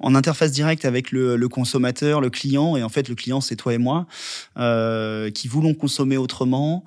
[0.00, 3.74] en interface directe avec le, consommateur, le client, et en fait le client c'est toi
[3.74, 4.06] et moi,
[4.58, 6.84] euh, qui voulons consommer autrement,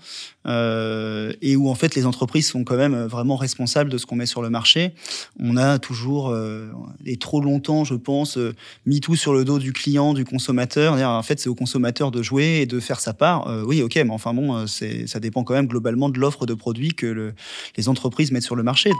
[0.48, 4.16] euh, et où en fait les entreprises sont quand même vraiment responsables de ce qu'on
[4.16, 4.94] met sur le marché.
[5.39, 6.68] On a toujours, euh,
[7.05, 8.38] et trop longtemps je pense,
[8.86, 10.93] mis tout sur le dos du client, du consommateur.
[10.93, 13.48] En fait c'est au consommateur de jouer et de faire sa part.
[13.66, 17.07] Oui ok, mais enfin bon, ça dépend quand même globalement de l'offre de produits que
[17.07, 17.34] le,
[17.78, 18.91] les entreprises mettent sur le marché.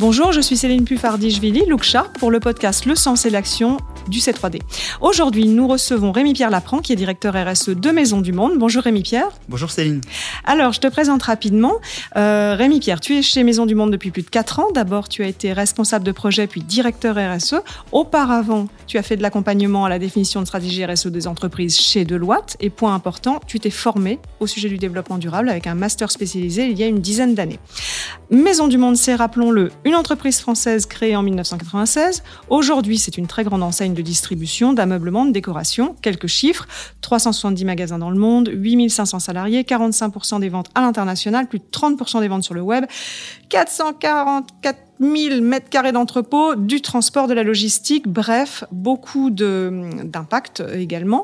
[0.00, 3.76] Bonjour, je suis Céline Puffardi-Jvili, Luksha, pour le podcast Le Sens et l'Action
[4.10, 4.60] du C3D.
[5.00, 8.58] Aujourd'hui, nous recevons Rémi-Pierre Lapran, qui est directeur RSE de Maison du Monde.
[8.58, 9.28] Bonjour Rémi-Pierre.
[9.48, 10.00] Bonjour Céline.
[10.44, 11.74] Alors, je te présente rapidement.
[12.16, 14.66] Euh, Rémi-Pierre, tu es chez Maison du Monde depuis plus de 4 ans.
[14.74, 17.56] D'abord, tu as été responsable de projet, puis directeur RSE.
[17.92, 22.04] Auparavant, tu as fait de l'accompagnement à la définition de stratégie RSE des entreprises chez
[22.04, 22.56] Deloitte.
[22.60, 26.66] Et point important, tu t'es formé au sujet du développement durable avec un master spécialisé
[26.66, 27.60] il y a une dizaine d'années.
[28.30, 32.22] Maison du Monde, c'est, rappelons-le, une entreprise française créée en 1996.
[32.48, 35.96] Aujourd'hui, c'est une très grande enseigne de distribution, d'ameublement, de décoration.
[36.02, 36.66] Quelques chiffres
[37.00, 42.20] 370 magasins dans le monde, 8500 salariés, 45% des ventes à l'international, plus de 30%
[42.20, 42.84] des ventes sur le web,
[43.48, 51.22] 444 1000 mètres carrés d'entrepôt, du transport, de la logistique, bref, beaucoup d'impact également.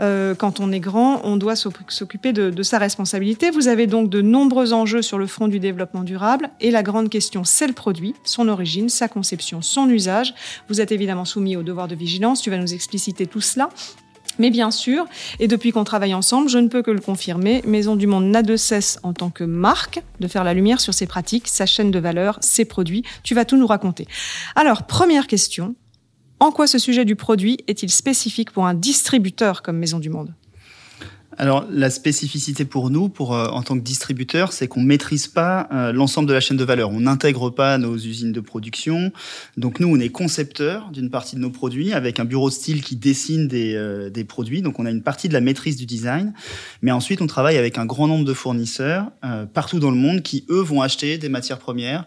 [0.00, 3.50] Euh, quand on est grand, on doit s'occuper de, de, sa responsabilité.
[3.50, 7.10] Vous avez donc de nombreux enjeux sur le front du développement durable et la grande
[7.10, 10.34] question, c'est le produit, son origine, sa conception, son usage.
[10.68, 12.40] Vous êtes évidemment soumis au devoir de vigilance.
[12.40, 13.68] Tu vas nous expliciter tout cela.
[14.38, 15.06] Mais bien sûr,
[15.40, 18.42] et depuis qu'on travaille ensemble, je ne peux que le confirmer, Maison du Monde n'a
[18.42, 21.90] de cesse en tant que marque de faire la lumière sur ses pratiques, sa chaîne
[21.90, 23.02] de valeur, ses produits.
[23.22, 24.06] Tu vas tout nous raconter.
[24.54, 25.74] Alors, première question,
[26.40, 30.32] en quoi ce sujet du produit est-il spécifique pour un distributeur comme Maison du Monde?
[31.38, 35.68] Alors la spécificité pour nous, pour euh, en tant que distributeur, c'est qu'on maîtrise pas
[35.72, 36.90] euh, l'ensemble de la chaîne de valeur.
[36.90, 39.12] On n'intègre pas nos usines de production.
[39.56, 42.82] Donc nous, on est concepteur d'une partie de nos produits avec un bureau de style
[42.82, 44.62] qui dessine des, euh, des produits.
[44.62, 46.34] Donc on a une partie de la maîtrise du design.
[46.82, 49.10] Mais ensuite, on travaille avec un grand nombre de fournisseurs
[49.54, 52.04] partout dans le monde qui eux vont acheter des matières premières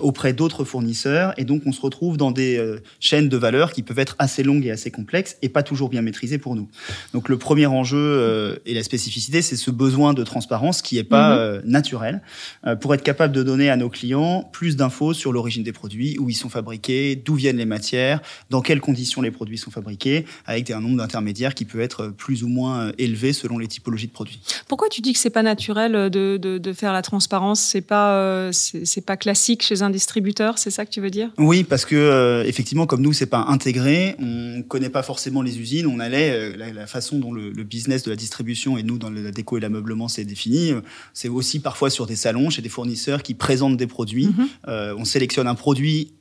[0.00, 1.32] auprès d'autres fournisseurs.
[1.36, 2.60] Et donc on se retrouve dans des
[3.00, 6.02] chaînes de valeur qui peuvent être assez longues et assez complexes et pas toujours bien
[6.02, 6.68] maîtrisées pour nous.
[7.12, 11.34] Donc le premier enjeu et la spécificité, c'est ce besoin de transparence qui n'est pas
[11.34, 11.38] mhm.
[11.38, 12.22] euh, naturel,
[12.66, 16.16] euh, pour être capable de donner à nos clients plus d'infos sur l'origine des produits,
[16.18, 18.20] où ils sont fabriqués, d'où viennent les matières,
[18.50, 22.42] dans quelles conditions les produits sont fabriqués, avec un nombre d'intermédiaires qui peut être plus
[22.42, 24.40] ou moins euh, élevé selon les typologies de produits.
[24.68, 27.60] Pourquoi tu dis que c'est pas naturel de, de, de, faire la transparence?
[27.60, 31.30] C'est pas c'est pas classique chez un distributeur, c'est ça que tu veux dire?
[31.38, 35.86] Oui, parce que effectivement, comme nous, c'est pas intégré, on connaît pas forcément les usines,
[35.86, 39.10] on allait la, la façon dont le, le business de la distribution et nous dans
[39.10, 40.72] la déco et l'ameublement c'est défini.
[41.12, 44.28] C'est aussi parfois sur des salons chez des fournisseurs qui présentent des produits.
[44.28, 44.46] Mm-hmm.
[44.68, 46.12] Euh, on sélectionne un produit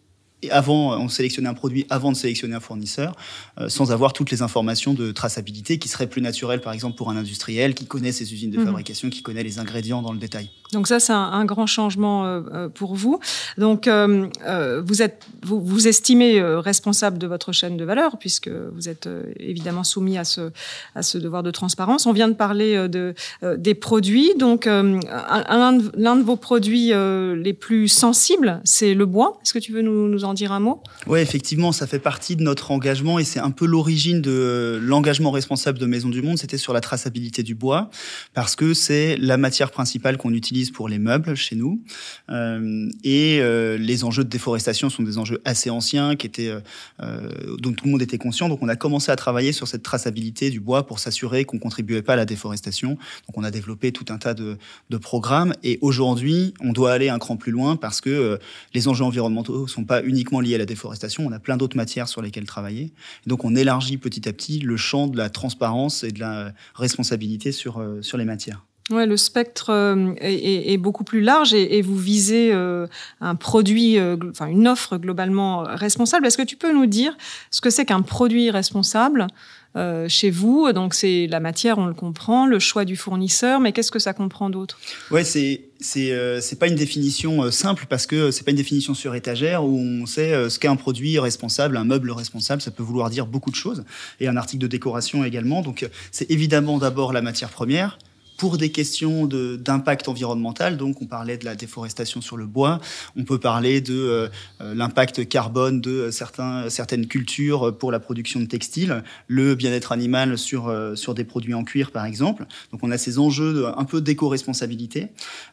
[0.51, 3.15] avant, on sélectionnait un produit avant de sélectionner un fournisseur,
[3.59, 7.09] euh, sans avoir toutes les informations de traçabilité qui seraient plus naturelles, par exemple, pour
[7.09, 8.65] un industriel qui connaît ses usines de mhm.
[8.65, 10.49] fabrication, qui connaît les ingrédients dans le détail.
[10.73, 13.19] Donc ça, c'est un, grand changement euh, euh, pour vous.
[13.57, 19.07] Donc, vous êtes, vous, vous estimez responsable de votre chaîne de valeur, puisque vous êtes
[19.39, 20.51] évidemment soumis à ce,
[20.95, 22.05] à ce devoir de transparence.
[22.05, 23.13] On vient de parler de,
[23.57, 24.33] des produits.
[24.37, 29.39] Donc, l'un de, vos produits les plus sensibles, c'est le bois.
[29.43, 30.81] Est-ce que tu veux nous, nous en dire un mot?
[31.07, 35.31] Oui, effectivement, ça fait partie de notre engagement et c'est un peu l'origine de l'engagement
[35.31, 36.37] responsable de Maison du Monde.
[36.37, 37.89] C'était sur la traçabilité du bois
[38.33, 41.81] parce que c'est la matière principale qu'on utilise pour les meubles chez nous.
[42.29, 46.53] Euh, et euh, les enjeux de déforestation sont des enjeux assez anciens qui étaient,
[47.01, 48.49] euh, dont tout le monde était conscient.
[48.49, 52.01] Donc on a commencé à travailler sur cette traçabilité du bois pour s'assurer qu'on contribuait
[52.01, 52.89] pas à la déforestation.
[52.89, 54.57] Donc on a développé tout un tas de,
[55.01, 58.39] programmes et aujourd'hui on doit aller un cran plus loin parce que
[58.75, 61.75] les enjeux environnementaux sont pas uniquement uniquement lié à la déforestation, on a plein d'autres
[61.75, 62.93] matières sur lesquelles travailler.
[63.25, 67.51] donc on élargit petit à petit le champ de la transparence et de la responsabilité
[67.51, 68.63] sur, sur les matières.
[68.89, 72.85] Ouais, le spectre euh, est, beaucoup plus large et, vous visez euh,
[73.21, 73.97] un produit,
[74.29, 76.27] enfin une offre globalement responsable.
[76.27, 77.17] Est-ce que tu peux nous dire
[77.49, 79.27] ce que c'est qu'un produit responsable
[79.75, 80.71] euh, chez vous?
[80.71, 84.13] Donc c'est la matière, on le comprend, le choix du fournisseur, mais qu'est-ce que ça
[84.13, 84.79] comprend d'autre?
[85.09, 88.57] Ouais, c'est c'est euh, c'est pas une définition euh, simple parce que c'est pas une
[88.57, 92.61] définition sur étagère où on sait ce qu'est un produit responsable, un meuble responsable.
[92.61, 93.83] Ça peut vouloir dire beaucoup de choses
[94.19, 95.61] et un article de décoration également.
[95.61, 97.97] Donc c'est évidemment d'abord la matière première
[98.43, 102.81] pour des questions d'impact environnemental, donc on parlait de la déforestation sur le bois,
[103.15, 104.29] on peut parler de
[104.59, 110.69] l'impact carbone de certains, certaines cultures pour la production de textiles, le bien-être animal sur,
[110.95, 112.45] sur des produits en cuir par exemple.
[112.73, 115.07] Donc on a ces enjeux de, un peu d'éco-responsabilité.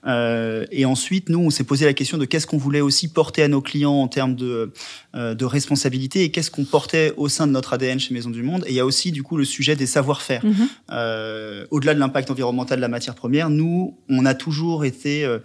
[0.05, 3.49] et ensuite, nous, on s'est posé la question de qu'est-ce qu'on voulait aussi porter à
[3.49, 4.73] nos clients en termes de,
[5.15, 8.65] de responsabilité et qu'est-ce qu'on portait au sein de notre ADN chez Maison du Monde.
[8.67, 10.45] Et il y a aussi du coup le sujet des savoir-faire.
[10.45, 10.69] Mhm.
[10.91, 15.39] Euh, au-delà de l'impact environnemental de la matière première, nous, on a toujours été euh,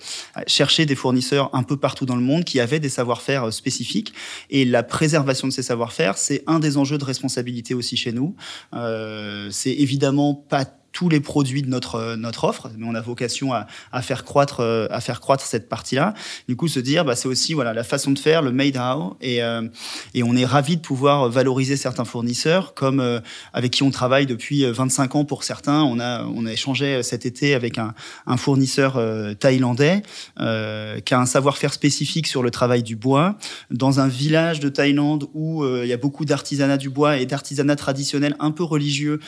[0.47, 4.13] chercher des fournisseurs un peu partout dans le monde qui avaient des savoir-faire euh, spécifiques.
[4.49, 8.35] Et la préservation de ces savoir-faire, c'est un des enjeux de responsabilité aussi chez nous.
[8.73, 13.01] Euh, c'est évidemment pas tous les produits de notre euh, notre offre, mais on a
[13.01, 16.13] vocation à, à faire croître euh, à faire croître cette partie-là.
[16.47, 19.17] Du coup, se dire, bah, c'est aussi voilà la façon de faire, le made how,
[19.19, 19.67] et euh,
[20.13, 23.21] et on est ravi de pouvoir valoriser certains fournisseurs, comme
[23.51, 25.83] avec qui on travaille depuis 25 ans pour certains.
[25.83, 27.93] On a on a échangé cet été avec un,
[28.25, 28.97] un fournisseur
[29.37, 30.01] thaïlandais
[30.37, 33.35] qui a un savoir-faire spécifique sur le travail du bois
[33.69, 37.75] dans un village de Thaïlande où il y a beaucoup d'artisanat du bois et d'artisanat
[37.75, 39.19] traditionnel un peu religieux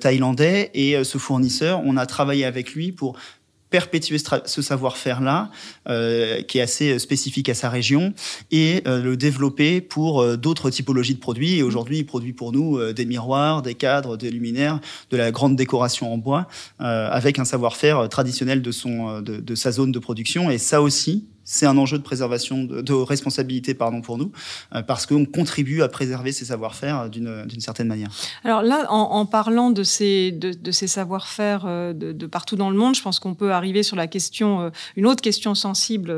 [0.00, 3.16] thaïlandais et ce fournisseur, on a travaillé avec lui pour
[3.70, 5.50] perpétuer ce savoir-faire-là,
[5.88, 8.12] euh, qui est assez spécifique à sa région,
[8.50, 11.58] et euh, le développer pour euh, d'autres typologies de produits.
[11.58, 14.80] Et aujourd'hui, il produit pour nous des miroirs, des cadres, des luminaires,
[15.10, 16.48] de la grande décoration en bois,
[16.78, 20.50] avec un savoir-faire traditionnel de, son, de sa zone de production.
[20.50, 24.32] Et ça aussi, c'est un enjeu de préservation, de, responsabilité pardon, pour nous,
[24.74, 28.10] euh, parce qu'on contribue à préserver ces savoir-faire d'une certaine manière.
[28.44, 32.94] Alors là, en, parlant de ces, de, ces savoir-faire euh, de, partout dans le monde,
[32.94, 36.14] je pense qu'on peut arriver sur la question, euh, une autre question sensible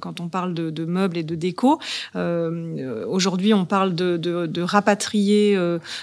[0.00, 1.78] quand on parle de, meubles et de déco.
[2.14, 5.58] Aujourd'hui, on parle de, rapatrier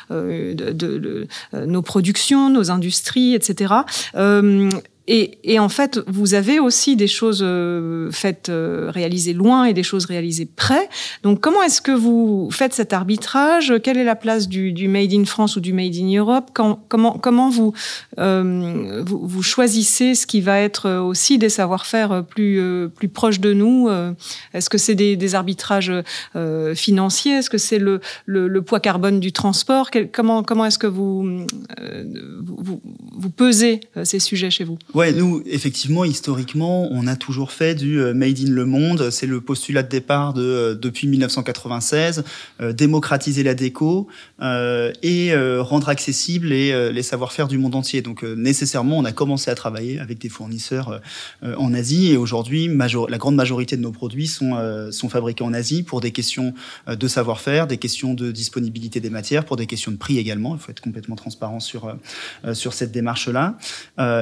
[0.10, 3.74] nos productions, nos industries, etc.
[5.08, 9.74] Et, et, en fait, vous avez aussi des choses euh, faites, euh, réalisées loin et
[9.74, 10.90] des choses réalisées près.
[11.24, 13.74] Donc, comment est-ce que vous faites cet arbitrage?
[13.84, 16.50] Quelle est la place du, du, Made in France ou du Made in Europe?
[16.54, 17.74] Quand, Comment, comment vous,
[18.20, 23.54] euh, vous, vous, choisissez ce qui va être aussi des savoir-faire plus, plus proches de
[23.54, 23.90] nous?
[24.54, 25.92] Est-ce que c'est des, des, arbitrages
[26.76, 27.34] financiers?
[27.34, 29.90] Est-ce que c'est le, le, le, poids carbone du transport?
[30.12, 31.46] Comment, comment est-ce que vous,
[32.46, 32.82] vous,
[33.18, 34.78] vous pesez ces sujets chez vous?
[34.98, 39.12] Ouais, nous, effectivement, historiquement, on a toujours fait du euh, Made in le monde.
[39.12, 42.24] C'est le postulat de départ de, euh, depuis 1996,
[42.62, 44.08] euh, démocratiser la déco
[44.42, 48.02] et rendre accessibles les, les savoir-faire du monde entier.
[48.02, 51.02] Donc, nécessairement, on a commencé à travailler avec des fournisseurs
[51.44, 54.56] en Asie et aujourd'hui, la grande majorité de nos produits sont,
[54.92, 56.54] sont fabriqués en Asie pour des questions
[56.88, 60.56] de savoir-faire, des questions de disponibilité des matières, pour des questions de prix également.
[60.56, 61.96] Il faut être complètement transparent sur,
[62.54, 63.58] sur cette démarche-là.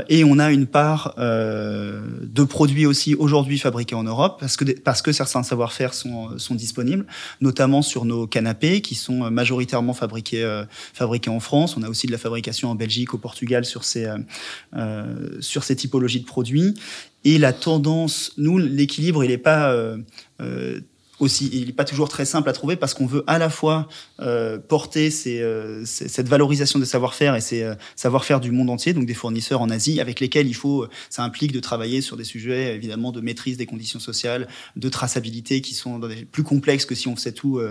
[0.10, 4.66] et on a une part euh, de produits aussi aujourd'hui fabriqués en Europe parce que,
[4.80, 7.06] parce que certains savoir-faire sont, sont disponibles,
[7.42, 10.64] notamment sur nos canapés qui sont majoritairement fabriqués, euh,
[10.94, 11.78] fabriqués en France.
[11.78, 14.08] On a aussi de la fabrication en Belgique, au Portugal sur ces,
[14.76, 16.74] euh, sur ces typologies de produits.
[17.24, 19.76] Et la tendance, nous, l'équilibre, il n'est pas
[21.20, 23.88] aussi, il n'est pas toujours très simple à trouver parce qu'on veut à la fois
[24.20, 29.06] euh, porter euh, cette valorisation des savoir-faire et ces euh, savoir-faire du monde entier, donc
[29.06, 32.76] des fournisseurs en Asie avec lesquels il faut, ça implique de travailler sur des sujets
[32.76, 36.02] évidemment de maîtrise des conditions sociales, de traçabilité qui sont
[36.32, 37.62] plus complexes que si on faisait tout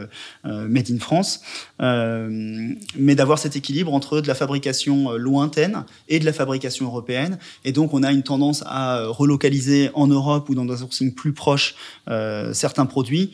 [0.45, 1.41] made in France,
[1.81, 7.39] mais d'avoir cet équilibre entre de la fabrication lointaine et de la fabrication européenne.
[7.65, 11.33] Et donc on a une tendance à relocaliser en Europe ou dans un sourcing plus
[11.33, 11.75] proche
[12.53, 13.34] certains produits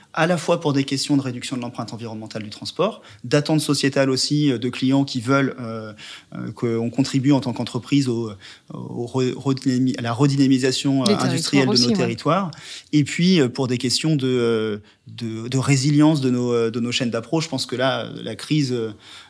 [0.13, 4.09] à la fois pour des questions de réduction de l'empreinte environnementale du transport, d'attente sociétale
[4.09, 5.93] aussi euh, de clients qui veulent euh,
[6.35, 8.31] euh, qu'on contribue en tant qu'entreprise au,
[8.71, 12.51] à la redynamisation industrielle de nos territoires,
[12.93, 17.45] et puis pour des questions de, de, résilience de nos, de nos chaînes d'approche.
[17.45, 18.75] Je pense que là, la crise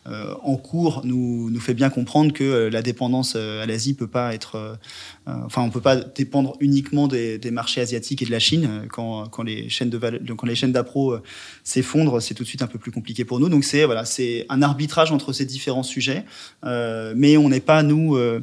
[0.06, 4.78] en cours nous, nous fait bien comprendre que la dépendance à l'Asie peut pas être...
[5.26, 9.28] enfin, on peut pas dépendre uniquement des, des, marchés asiatiques et de la Chine quand,
[9.30, 10.00] quand les chaînes de
[10.34, 11.22] quand les chaînes d'appro euh,
[11.64, 13.50] s'effondrent, c'est tout de suite un peu plus compliqué pour nous.
[13.50, 16.26] Donc c'est voilà, c'est un arbitrage entre ces différents sujets,
[16.66, 18.42] euh, mais on n'est pas nous euh,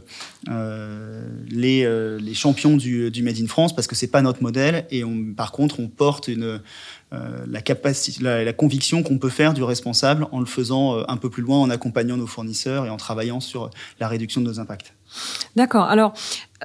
[1.51, 5.05] les, les champions du, du, Made in France parce que c'est pas notre modèle et
[5.05, 6.61] on, par contre on porte une
[7.11, 11.43] la, capacité, la conviction qu'on peut faire du responsable en le faisant un peu plus
[11.43, 14.93] loin, en accompagnant nos fournisseurs et en travaillant sur la réduction de nos impacts.
[15.57, 15.85] D'accord.
[15.85, 16.13] Alors,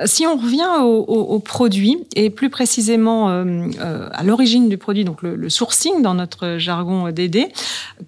[0.06, 5.22] si on revient au, produit et plus précisément euh, euh, à l'origine du produit, donc
[5.22, 7.48] le, sourcing dans notre jargon DD,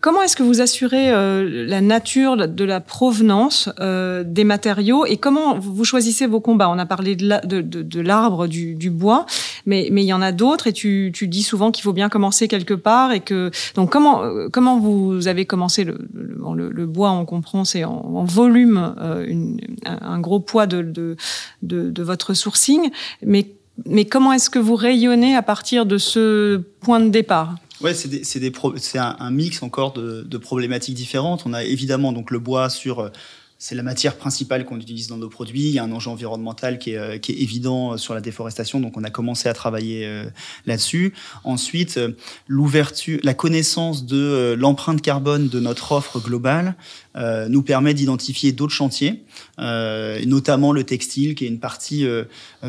[0.02, 5.60] comment est-ce que vous assurez euh, la nature de la provenance des matériaux et comment
[5.60, 6.70] vous choisissez vos combats?
[6.70, 9.26] On a parlé de l'arbre, du, du, bois,
[9.66, 12.10] mais, mais il y en a d'autres et tu, tu dis souvent qu'il faut bien
[12.10, 17.26] commencer quelque part et que donc comment comment vous avez commencé le, le, bois On
[17.26, 18.96] comprend c'est en, volume
[19.28, 21.16] une, un gros poids de, de
[21.62, 22.90] de, votre sourcing,
[23.26, 23.48] mais,
[23.86, 27.56] mais comment est-ce que vous rayonnez à partir de ce point de départ?
[27.82, 31.44] Ouais, c'est un, mix encore de, de, problématiques différentes.
[31.46, 33.10] On a évidemment donc le bois sur euh,
[33.58, 35.62] c'est la matière principale qu'on utilise dans nos produits.
[35.62, 38.98] Il y a un enjeu environnemental qui est, euh, évident euh, sur la déforestation, donc
[38.98, 40.26] on a commencé à travailler euh,
[40.66, 41.14] là-dessus.
[41.44, 42.00] Ensuite,
[42.48, 46.76] l'ouverture, la connaissance de l'empreinte carbone de notre offre globale
[47.16, 49.24] nous permet d'identifier d'autres chantiers,
[49.58, 52.06] notamment le textile, qui est une partie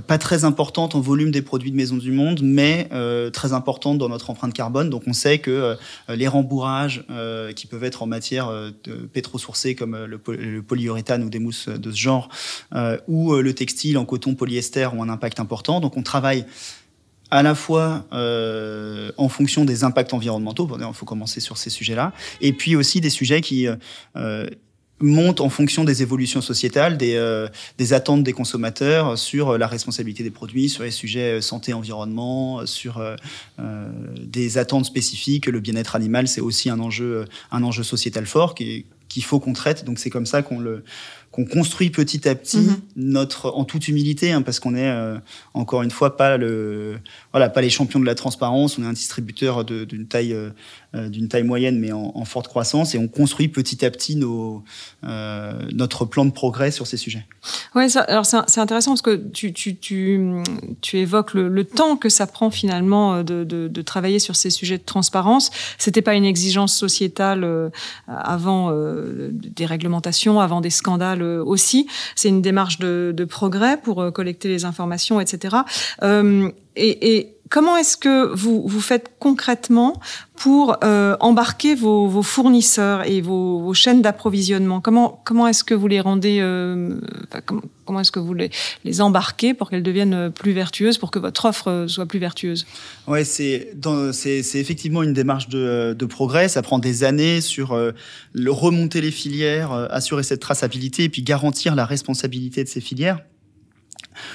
[0.06, 2.88] pas très importante en volume des produits de Maison du Monde, mais
[3.32, 4.90] très importante dans notre empreinte carbone.
[4.90, 5.76] Donc on sait que
[6.08, 7.04] les rembourrages
[7.56, 8.50] qui peuvent être en matière
[9.12, 12.28] pétro-sourcée comme le, le polyuréthane ou des mousses de ce genre,
[12.74, 15.80] euh, ou euh, le textile en coton polyester ont un impact important.
[15.80, 16.44] Donc on travaille
[17.30, 22.12] à la fois euh, en fonction des impacts environnementaux, il faut commencer sur ces sujets-là,
[22.40, 23.66] et puis aussi des sujets qui
[24.98, 30.68] montent en fonction des évolutions sociétales, des, attentes des consommateurs sur la responsabilité des produits,
[30.68, 33.02] sur les sujets santé-environnement, sur
[34.18, 35.46] des attentes spécifiques.
[35.46, 38.84] Le bien-être animal, c'est aussi un enjeu, un enjeu sociétal fort qu'il
[39.22, 39.84] faut qu'on traite.
[39.84, 40.82] Donc c'est comme ça qu'on le
[41.36, 42.76] qu'on construit petit à petit mhm.
[42.96, 45.18] notre en toute humilité hein, parce qu'on est euh,
[45.52, 46.98] encore une fois pas le
[47.32, 48.78] voilà pas les champions de la transparence.
[48.78, 50.50] On est un distributeur d'une taille euh,
[50.94, 52.94] euh, d'une taille moyenne mais en, forte croissance.
[52.94, 54.64] Et on construit petit à petit nos
[55.02, 57.26] notre plan de progrès sur ces sujets.
[57.74, 60.20] Ouais alors c'est intéressant parce que tu tu, tu,
[60.80, 64.78] tu évoques le, temps que ça prend finalement de, de, de, travailler sur ces sujets
[64.78, 65.50] de transparence.
[65.76, 67.70] C'était pas une exigence sociétale
[68.06, 68.72] avant
[69.30, 71.86] des réglementations avant des scandales aussi.
[72.14, 75.56] C'est une démarche de, progrès pour euh, collecter les informations, etc.
[76.02, 80.00] Euh, et, comment est-ce que vous, vous faites concrètement
[80.34, 80.76] pour
[81.20, 84.80] embarquer vos, fournisseurs et vos, chaînes d'approvisionnement?
[84.80, 86.40] Comment, comment est-ce que vous les rendez,
[87.84, 88.50] comment, est-ce que vous les,
[88.84, 92.66] les embarquez pour qu'elles deviennent plus vertueuses, pour que votre offre soit plus vertueuse?
[93.06, 93.72] Ouais, c'est,
[94.12, 96.48] c'est, effectivement une démarche de, de, progrès.
[96.48, 97.78] Ça prend des années sur
[98.32, 103.20] le remonter les filières, assurer cette traçabilité et puis garantir la responsabilité de ces filières.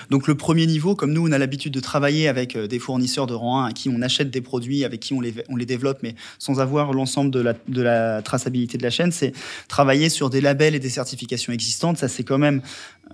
[0.09, 3.27] Donc le premier niveau, comme nous, on a l'habitude de travailler avec euh, des fournisseurs
[3.27, 6.15] de rang 1 à qui on achète des produits, avec qui on les, développe, mais
[6.39, 9.33] sans avoir l'ensemble de la, de la traçabilité de la chaîne, c'est
[9.67, 11.97] travailler sur des labels et des certifications existantes.
[11.97, 12.61] Ça, c'est quand même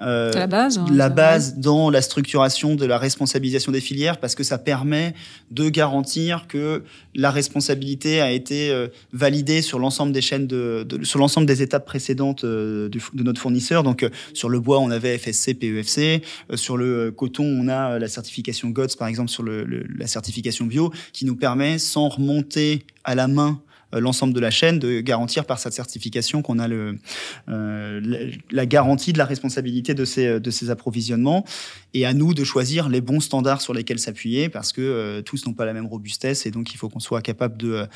[0.02, 4.36] euh, la base, hein, la base dans la structuration de la responsabilisation des filières parce
[4.36, 5.14] que ça permet
[5.52, 6.84] de garantir que
[7.16, 11.86] la responsabilité a été euh, validée sur l'ensemble des chaînes de, sur l'ensemble des étapes
[11.86, 13.84] précédentes de notre fournisseur.
[13.84, 16.22] Donc sur le bois, on avait FSC, PEFC,
[16.56, 21.26] sur le coton, on a la certification GOTS, par exemple, sur la certification bio, qui
[21.26, 25.60] nous permet, sans remonter à la main euh, l'ensemble de la chaîne, de garantir par
[25.60, 28.02] cette certification qu'on a euh,
[28.52, 31.46] la garantie de la responsabilité de ces, de ces approvisionnements.
[31.94, 35.46] Et à nous de choisir les bons standards sur lesquels s'appuyer, parce que euh, tous
[35.46, 37.88] n'ont pas la même robustesse, et donc il faut qu'on soit capable de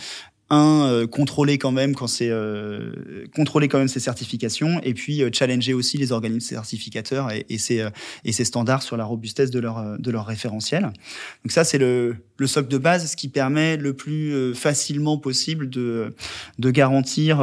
[0.51, 5.24] un euh, contrôler quand même quand c'est euh, contrôler quand même ces certifications et puis
[5.24, 7.88] euh, challenger aussi les organismes certificateurs et, et ces
[8.25, 10.83] et ces standards sur la robustesse de leur de leur référentiel.
[10.83, 15.69] Donc ça c'est le le socle de base, ce qui permet le plus facilement possible
[15.69, 16.13] de
[16.60, 17.41] de garantir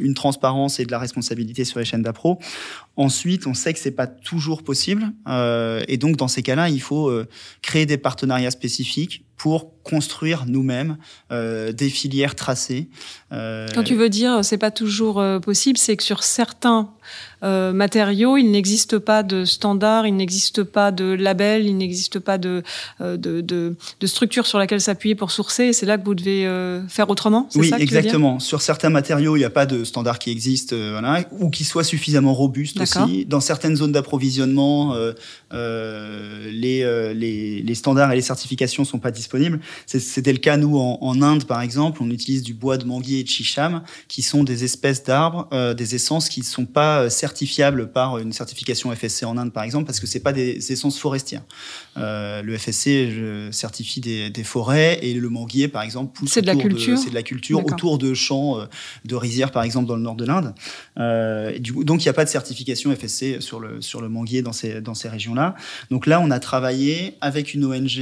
[0.00, 2.38] une transparence et de la responsabilité sur les chaînes d'appro.
[2.96, 6.80] Ensuite, on sait que c'est pas toujours possible, euh, et donc dans ces cas-là, il
[6.80, 7.12] faut
[7.62, 10.98] créer des partenariats spécifiques pour construire nous-mêmes
[11.32, 12.90] euh, des filières tracées.
[13.32, 13.68] Euh...
[13.74, 16.90] Quand tu veux dire c'est pas toujours euh, possible, c'est que sur certains
[17.44, 22.36] euh, matériaux, il n'existe pas de standard, il n'existe pas de label, il n'existe pas
[22.36, 22.64] de,
[23.00, 25.64] euh, de, de, de, structure sur laquelle s'appuyer pour sourcer.
[25.64, 27.48] Et c'est là que vous devez euh, faire autrement.
[27.54, 28.40] Oui, ça exactement.
[28.40, 31.84] Sur certains matériaux, il n'y a pas de standard qui existe, voilà, ou qui soit
[31.84, 33.24] suffisamment robuste aussi.
[33.26, 34.96] Dans certaines zones d'approvisionnement,
[35.52, 39.60] les, les, les, standards et les certifications sont pas disponibles.
[39.86, 42.02] C'était le cas nous en, en, Inde, par exemple.
[42.02, 45.94] On utilise du bois de manguier et de chicham, qui sont des espèces d'arbres, des
[45.94, 49.86] essences qui ne sont pas pas certifiable par une certification FSC en Inde, par exemple,
[49.86, 51.42] parce que c'est pas des essences forestières.
[51.96, 56.46] le FSC je certifie des, des, forêts et le manguier, par exemple, pousse c'est de
[56.46, 56.98] la culture.
[56.98, 58.66] C'est de la culture autour de champs
[59.04, 60.54] de rizières, par exemple, dans le nord de l'Inde.
[61.84, 64.80] donc, il n'y a pas de certification FSC sur le sur le manguier dans ces
[64.80, 65.54] dans ces régions-là.
[65.90, 68.00] Donc là, on a travaillé avec une ONG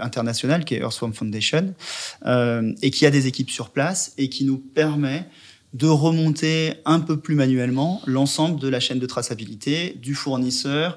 [0.00, 1.74] internationale qui est Earthworm Foundation
[2.26, 5.26] et qui a des équipes sur place et qui nous permet
[5.76, 10.96] de remonter un peu plus manuellement l'ensemble de la chaîne de traçabilité du fournisseur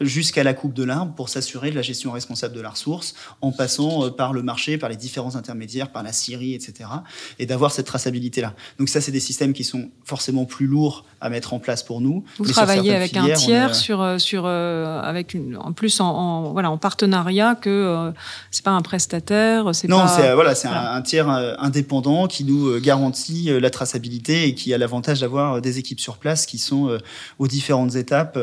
[0.00, 3.52] jusqu'à la coupe de l'arbre pour s'assurer de la gestion responsable de la ressource en
[3.52, 6.90] passant euh, par le marché, par les différents intermédiaires, par la scierie, etc.
[7.38, 8.54] Et d'avoir cette traçabilité-là.
[8.78, 12.00] Donc ça, c'est des systèmes qui sont forcément plus lourds à mettre en place pour
[12.00, 12.24] nous.
[12.38, 16.70] Vous travaillez avec un tiers euh, sur, euh, sur, avec une, en plus en, voilà,
[16.70, 18.12] en partenariat que
[18.50, 19.64] c'est pas un prestataire.
[19.88, 24.78] Non, c'est voilà, c'est Un, tiers indépendant qui nous garantit la traçabilité et qui a
[24.78, 26.98] l'avantage d'avoir des équipes sur place qui sont
[27.38, 28.38] aux différentes étapes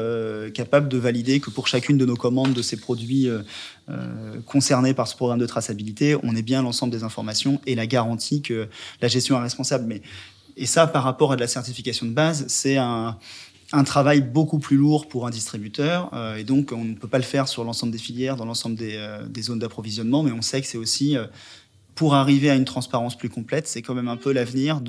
[0.54, 3.42] capables de valider que pour chacune de nos commandes de ces produits euh,
[3.90, 7.88] euh, concernés par ce programme de traçabilité, on ait bien l'ensemble des informations et la
[7.88, 8.68] garantie que
[9.02, 9.86] la gestion est responsable.
[9.88, 10.02] Mais,
[10.60, 13.18] et ça, par rapport à de la certification de base, c'est un,
[13.86, 16.10] travail beaucoup plus lourd pour un distributeur.
[16.14, 18.76] Euh, et donc, on ne peut pas le faire sur l'ensemble des filières, dans l'ensemble
[18.76, 21.16] des, des, zones d'approvisionnement, mais on sait que c'est aussi,
[22.00, 24.80] pour arriver à une transparence plus complète, c'est quand même un peu l'avenir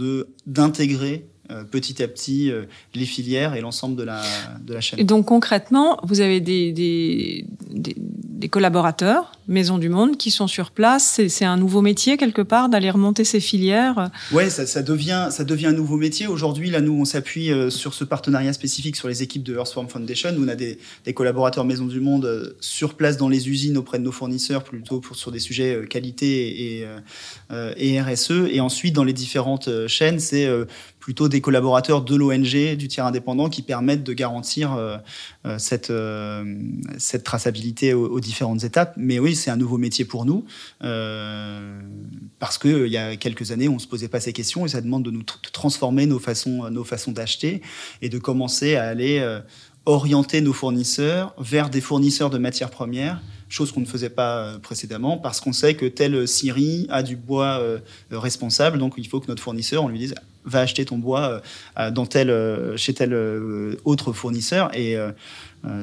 [0.46, 1.39] d'intégrer euh,
[1.70, 2.64] petit à petit euh,
[2.94, 4.22] les filières et l'ensemble de la,
[4.64, 4.98] de la chaîne.
[4.98, 10.70] Et donc concrètement, vous avez des, des, des, collaborateurs, Maison du Monde, qui sont sur
[10.70, 11.20] place.
[11.28, 14.10] C'est un nouveau métier quelque part d'aller remonter ces filières?
[14.32, 16.26] Oui, ça, ça, devient, ça devient un nouveau métier.
[16.26, 19.88] Aujourd'hui, là, nous, on s'appuie euh, sur ce partenariat spécifique sur les équipes de Earthworm
[19.88, 20.30] Foundation.
[20.38, 24.04] On a des, des collaborateurs Maison du Monde sur place dans les usines auprès de
[24.04, 26.86] nos fournisseurs, plutôt pour, sur des sujets qualité et,
[27.76, 28.48] et RSE.
[28.50, 30.48] Et ensuite, dans les différentes chaînes, c'est
[31.00, 34.98] plutôt des collaborateurs de l'ONG, du tiers indépendant, qui permettent de garantir euh,
[35.46, 36.44] euh, cette, euh,
[36.98, 38.94] cette traçabilité aux, différentes étapes.
[38.96, 40.44] Mais oui, c'est un nouveau métier pour nous,
[42.38, 44.80] parce qu'il y a quelques années, on ne se posait pas ces questions, et ça
[44.80, 47.62] demande de nous transformer nos façons, nos façons d'acheter,
[48.02, 49.40] et de commencer à aller
[49.86, 55.18] orienter nos fournisseurs vers des fournisseurs de matières premières chose qu'on ne faisait pas précédemment,
[55.18, 57.60] parce qu'on sait que telle scierie a du bois
[58.10, 60.14] responsable, donc il faut que notre fournisseur, on lui dise
[60.44, 61.42] va acheter ton bois
[61.78, 64.96] euh, dans euh, chez tel euh, autre fournisseur et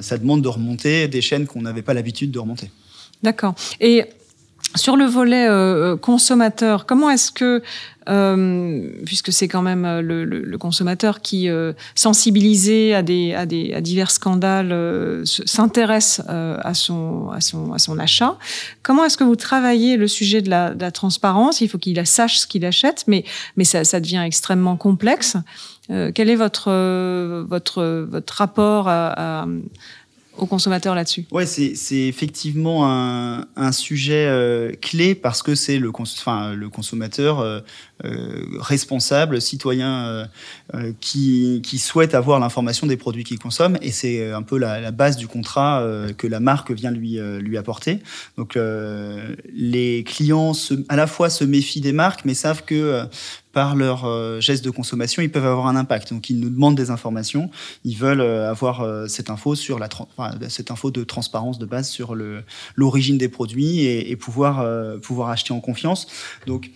[0.02, 2.72] ça demande de remonter des chaînes qu'on n'avait pas l'habitude de remonter.
[3.22, 3.54] D'accord.
[3.80, 4.06] Et
[4.76, 5.48] sur le volet
[6.02, 7.62] consommateur, comment est-ce que
[8.08, 14.12] euh, puisque c'est quand même euh, le, consommateur qui, euh, sensibilisé à, des, à, divers
[14.12, 18.38] scandales, s'intéresse à, son, à, son, à son achat.
[18.82, 21.62] Comment est-ce que vous travaillez le sujet de la, transparence?
[21.62, 23.24] Il faut qu'il sache ce qu'il achète, mais,
[23.58, 25.38] mais ça, devient extrêmement complexe.
[25.88, 26.72] quel est votre,
[27.42, 29.48] votre, votre rapport à, à
[30.38, 31.26] aux consommateurs là-dessus?
[31.32, 37.64] Ouais, c'est effectivement un, sujet clé parce que c'est le, enfin, le consommateur
[38.04, 40.28] euh, responsable, citoyen
[41.00, 45.18] qui, qui souhaite avoir l'information des produits qu'il consomme et c'est un peu la, base
[45.18, 45.86] du contrat
[46.18, 48.00] que la marque vient lui, lui apporter.
[48.38, 48.58] Donc
[49.54, 50.54] les clients
[50.90, 53.08] à la fois se méfient des marques mais savent que
[53.58, 56.14] par leur euh, gestes de consommation, ils peuvent avoir un impact.
[56.14, 57.50] Donc, ils nous demandent des informations.
[57.86, 59.80] Ils veulent euh, avoir euh, cette info sur
[60.48, 62.16] cette info de transparence de base sur
[62.76, 64.64] l'origine des produits et, et pouvoir
[65.02, 66.06] pouvoir acheter en confiance.
[66.46, 66.70] Donc,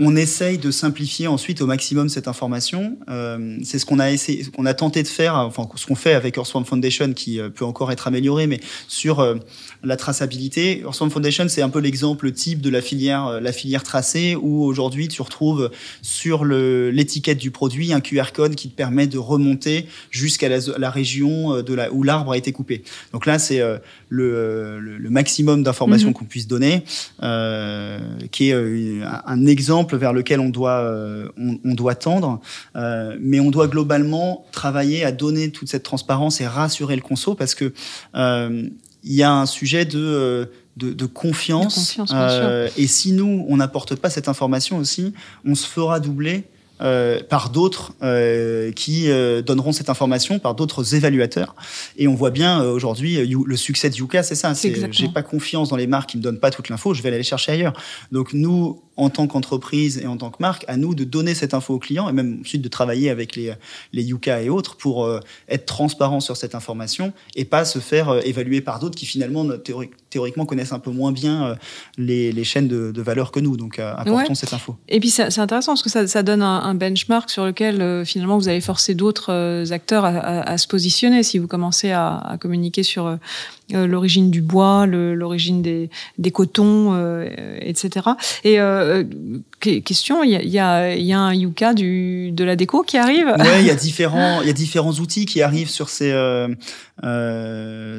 [0.00, 2.98] on essaye de simplifier ensuite au maximum cette information.
[3.08, 6.14] Euh, c'est ce qu'on a essayé, qu'on a tenté de faire, enfin ce qu'on fait
[6.14, 9.36] avec Earthworm Foundation, qui euh, peut encore être amélioré, mais sur euh,
[9.84, 10.80] la traçabilité.
[10.80, 15.06] Earthworm Foundation, c'est un peu l'exemple type de la filière, la filière tracée, où aujourd'hui
[15.06, 15.70] tu retrouves
[16.02, 20.90] sur l'étiquette du produit un QR code qui te permet de remonter jusqu'à la, la,
[20.90, 22.82] région de la, où l'arbre a été coupé.
[23.12, 23.60] Donc là, c'est
[24.08, 26.12] le, le, maximum d'informations mm-hmm.
[26.14, 26.82] qu'on puisse donner,
[28.30, 28.54] qui est
[29.26, 32.40] un exemple vers lequel on doit, euh, on, doit tendre,
[32.76, 37.34] euh, mais on doit globalement travailler à donner toute cette transparence et rassurer le conso
[37.34, 37.72] parce que
[38.14, 38.68] euh,
[39.02, 41.96] il y a un sujet de de, confiance.
[42.76, 46.42] et si nous, on n'apporte pas cette information aussi, on se fera doubler
[46.80, 49.08] euh, par d'autres euh, qui
[49.46, 51.54] donneront cette information, par d'autres évaluateurs.
[51.96, 54.52] Et on voit bien aujourd'hui le succès de Yuka, c'est ça.
[54.90, 57.22] J'ai pas confiance dans les marques qui me donnent pas toute l'info, je vais aller
[57.22, 57.74] chercher ailleurs.
[58.10, 61.54] Donc nous, en tant qu'entreprise et en tant que marque, à nous de donner cette
[61.54, 63.52] info aux clients et même ensuite de travailler avec les,
[63.92, 68.08] les Yuka et autres pour euh, être transparent sur cette information et pas se faire
[68.10, 69.44] euh, évaluer par d'autres qui finalement
[70.10, 71.54] théoriquement connaissent un peu moins bien euh,
[71.98, 73.56] les, les, chaînes de, de, valeur que nous.
[73.56, 74.76] Donc apportons cette info.
[74.88, 78.38] Et puis c'est intéressant parce que ça, ça donne un, un, benchmark sur lequel finalement
[78.38, 82.38] vous allez forcer d'autres acteurs à, à, à, se positionner si vous commencez à, à
[82.38, 83.18] communiquer sur
[83.70, 86.94] l'origine du bois, l'origine des, des cotons,
[87.60, 88.10] etc.
[88.44, 89.04] Et euh,
[89.60, 92.96] question, il y a, y, a, y a, un Yuka du, de la déco qui
[92.96, 93.74] arrive Ouais, il y a
[94.54, 96.12] différents, outils qui arrivent sur ces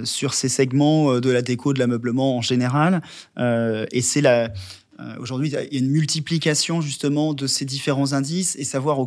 [0.05, 3.01] sur ces segments de la déco, de l'ameublement en général.
[3.37, 4.49] et c'est la
[4.99, 8.99] euh, aujourd'hui, il y a une multiplication justement de ces différents indices et savoir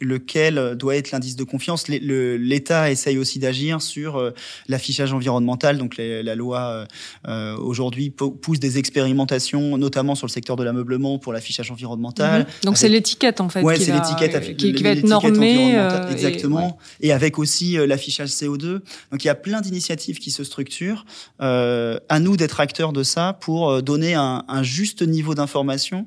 [0.00, 1.88] lequel doit être l'indice de confiance.
[1.88, 4.30] L'État essaye aussi d'agir sur euh,
[4.68, 5.76] l'affichage environnemental.
[5.76, 6.86] Donc la loi
[7.28, 12.42] euh, aujourd'hui pousse des expérimentations, notamment sur le secteur de l'ameublement pour l'affichage environnemental.
[12.42, 12.46] Mhm.
[12.64, 13.62] Donc c'est l'étiquette en fait.
[13.62, 15.76] Ouais, c'est l'étiquette qui, va être normée.
[16.10, 16.78] exactement.
[17.00, 18.80] Et, avec aussi l'affichage CO2.
[19.10, 21.04] Donc il y a plein d'initiatives qui se structurent.
[21.38, 26.06] à nous d'être acteurs de ça pour donner un, un juste niveau d'information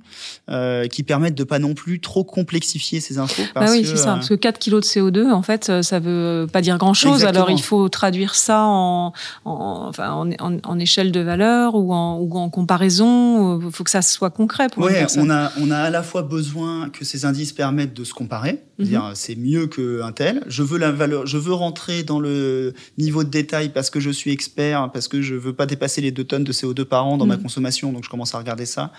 [0.50, 3.42] euh, qui permettent de pas non plus trop complexifier ces infos.
[3.56, 4.12] Bah oui, c'est ça.
[4.12, 7.26] Euh, parce que 4 kilos de CO2, en fait, euh, ça veut pas dire grand-chose.
[7.26, 9.14] Alors il faut traduire ça en,
[9.46, 13.60] en, enfin, en, en, échelle de valeur ou en, ou en comparaison.
[13.60, 16.22] Il faut que ça soit concret pour ouais, on a, on a à la fois
[16.22, 18.64] besoin que ces indices permettent de se comparer.
[18.80, 20.42] Dire c'est mieux qu'un tel.
[20.48, 24.10] Je veux la valeur, je veux rentrer dans le niveau de détail parce que je
[24.10, 27.18] suis expert, parce que je veux pas dépasser les 2 tonnes de CO2 par an
[27.18, 27.44] dans ma mhm.
[27.44, 28.92] consommation, donc je commence à regarder ça.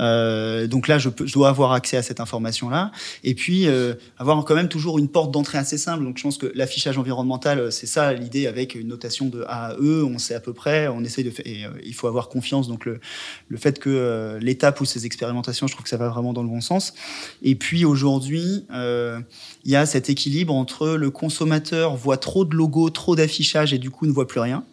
[0.00, 2.92] Euh, donc là, je, dois avoir accès à cette information-là.
[3.24, 6.04] Et puis, euh, avoir quand même toujours une porte d'entrée assez simple.
[6.04, 9.66] Donc je pense que l'affichage environnemental, euh, c'est ça l'idée avec une notation de A
[9.66, 10.04] à E.
[10.04, 11.44] On sait à peu près, on essaye de faire.
[11.84, 12.68] Il faut avoir confiance.
[12.68, 13.00] Donc le,
[13.48, 16.48] le fait que l'État pousse ces expérimentations, je trouve que ça va vraiment dans le
[16.48, 16.94] bon sens.
[17.42, 22.90] Et puis aujourd'hui, il y a cet équilibre entre le consommateur voit trop de logos,
[22.90, 24.64] trop d'affichage et du coup ne voit plus rien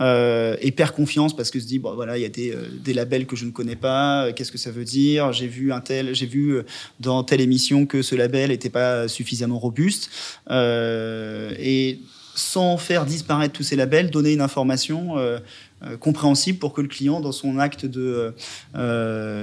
[0.00, 2.66] euh, et perd confiance parce que se dit bon voilà il y a des, euh,
[2.82, 5.32] des labels que je ne connais pas euh, qu'est-ce que ça veut dire?
[5.32, 6.62] J'ai vu un tel j'ai vu euh,
[7.00, 10.10] dans telle émission que ce label n'était pas suffisamment robuste
[10.50, 12.00] euh, et
[12.34, 15.38] sans faire disparaître tous ces labels donner une information euh,
[16.00, 18.32] compréhensible pour que le client, dans son acte de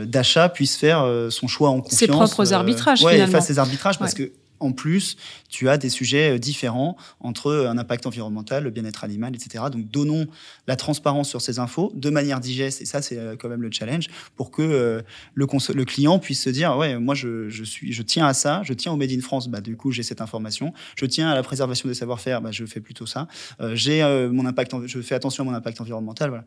[0.05, 1.99] d'achat, puisse faire son choix en confiance.
[1.99, 3.33] Ses propres arbitrages, ouais, finalement.
[3.33, 5.17] fasse ses arbitrages, parce que en plus,
[5.50, 9.65] tu as des sujets euh, différents entre un impact environnemental, le bien-être animal, etc.
[9.72, 10.28] Donc, donnons
[10.67, 13.72] la transparence sur ces infos de manière digeste, et ça, c'est euh, quand même le
[13.72, 15.02] challenge, pour que euh,
[15.34, 18.62] le, le, client puisse se dire, ouais, moi, je, je, suis, je tiens à ça,
[18.63, 20.74] je tiens au Made in France, bah, du coup, j'ai cette information.
[20.95, 23.28] Je tiens à la préservation des savoir-faire, bah, je fais plutôt ça.
[23.74, 26.30] j'ai mon impact, je fais attention à mon impact environnemental.
[26.30, 26.43] Voilà.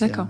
[0.00, 0.28] D'accord.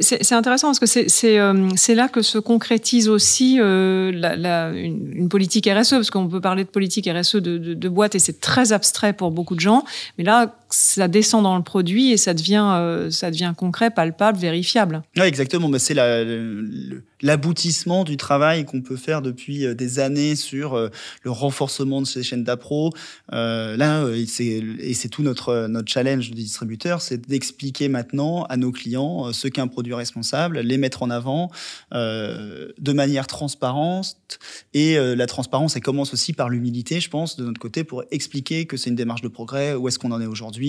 [0.00, 5.68] C'est intéressant parce que c'est là que se concrétise aussi la, la, une, une politique
[5.68, 9.30] RSE, parce qu'on peut parler de politique RSE de, boîte et c'est très abstrait pour
[9.30, 9.82] beaucoup de gens.
[10.18, 14.38] Mais là, ça descend dans le produit et ça devient, euh, ça devient concret, palpable,
[14.38, 15.02] vérifiable.
[15.16, 15.68] Oui, exactement.
[15.68, 15.94] Mais c'est
[17.22, 20.88] l'aboutissement du travail qu'on peut faire depuis euh, des années sur euh,
[21.22, 22.92] le renforcement de ces chaînes d'appro.
[23.30, 29.32] là, et c'est tout notre, notre challenge de distributeur, c'est d'expliquer maintenant à nos clients
[29.32, 31.50] ce qu'est un produit responsable, les mettre en avant
[31.92, 34.16] de manière transparente.
[34.72, 38.66] Et la transparence, elle commence aussi par l'humilité, je pense, de notre côté, pour expliquer
[38.66, 40.63] que c'est une démarche de progrès, où est-ce qu'on en est aujourd'hui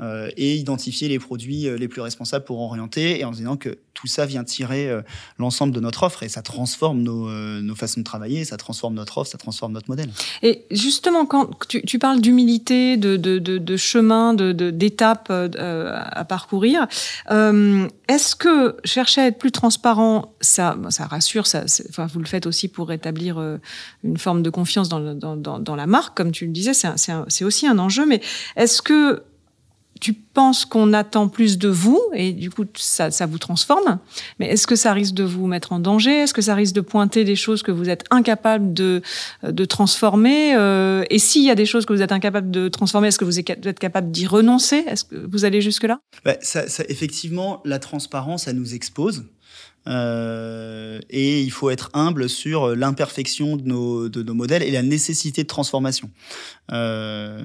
[0.00, 3.78] euh, et identifier les produits euh, les plus responsables pour orienter et en disant que
[3.94, 5.02] tout ça vient tirer euh,
[5.38, 9.18] l'ensemble de notre offre et ça transforme nos, nos, façons de travailler, ça transforme notre
[9.18, 10.10] offre, ça transforme notre modèle.
[10.42, 16.86] Et justement, quand tu, parles d'humilité, de, de, de, de, chemin, d'étapes à parcourir,
[17.28, 21.44] est-ce que chercher à être plus transparent, ça, ça rassure,
[21.88, 23.40] enfin, vous le faites aussi pour rétablir
[24.04, 27.66] une forme de confiance dans, dans, dans la marque, comme tu le disais, c'est aussi
[27.66, 28.20] un enjeu, mais
[28.56, 29.22] est-ce que
[30.02, 34.00] tu penses qu'on attend plus de vous et du coup ça, ça vous transforme.
[34.40, 36.10] Mais est-ce que ça risque de vous mettre en danger?
[36.10, 39.00] Est-ce que ça risque de pointer des choses que vous êtes incapable de,
[39.44, 40.56] de transformer?
[40.56, 43.24] Euh, Et s'il y a des choses que vous êtes incapable de transformer, est-ce que
[43.24, 44.84] vous êtes capable d'y renoncer?
[44.88, 46.00] Est-ce que vous allez jusque-là?
[46.24, 49.24] Bah, ça, ça, Effectivement, la transparence, ça nous expose.
[49.88, 54.82] Euh, et il faut être humble sur l'imperfection de nos, de nos modèles et la
[54.82, 56.10] nécessité de transformation.
[56.72, 57.42] Euh,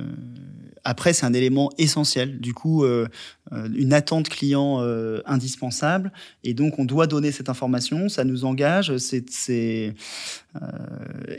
[0.87, 2.39] après, c'est un élément essentiel.
[2.39, 3.09] Du coup, euh,
[3.51, 4.81] une attente client
[5.25, 6.11] indispensable.
[6.43, 8.09] Et donc, on doit donner cette information.
[8.09, 8.97] Ça nous engage.
[8.97, 9.95] C'est,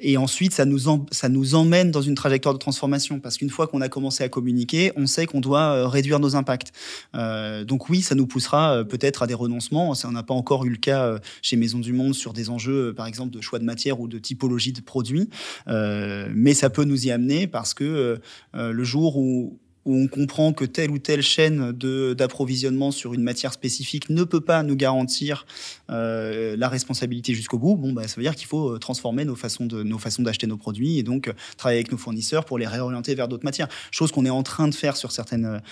[0.00, 0.78] et ensuite, ça nous,
[1.10, 3.20] ça nous emmène dans une trajectoire de transformation.
[3.20, 6.72] Parce qu'une fois qu'on a commencé à communiquer, on sait qu'on doit réduire nos impacts.
[7.14, 9.92] donc oui, ça nous poussera peut-être à des renoncements.
[10.04, 13.06] On n'a pas encore eu le cas chez Maison du Monde sur des enjeux, par
[13.06, 15.28] exemple, de choix de matière ou de typologie de produits.
[15.66, 18.20] mais ça peut nous y amener parce que
[18.54, 23.54] le jour où où on comprend que telle ou telle chaîne d'approvisionnement sur une matière
[23.54, 25.46] spécifique ne peut pas nous garantir
[25.90, 29.34] euh, la responsabilité jusqu'au bout, bon, bah, ça veut dire qu'il faut euh, transformer nos
[29.34, 33.28] façons d'acheter nos produits et donc euh, travailler avec nos fournisseurs pour les réorienter vers
[33.28, 33.68] d'autres matières.
[33.90, 35.62] Chose qu'on est en train de faire sur certaines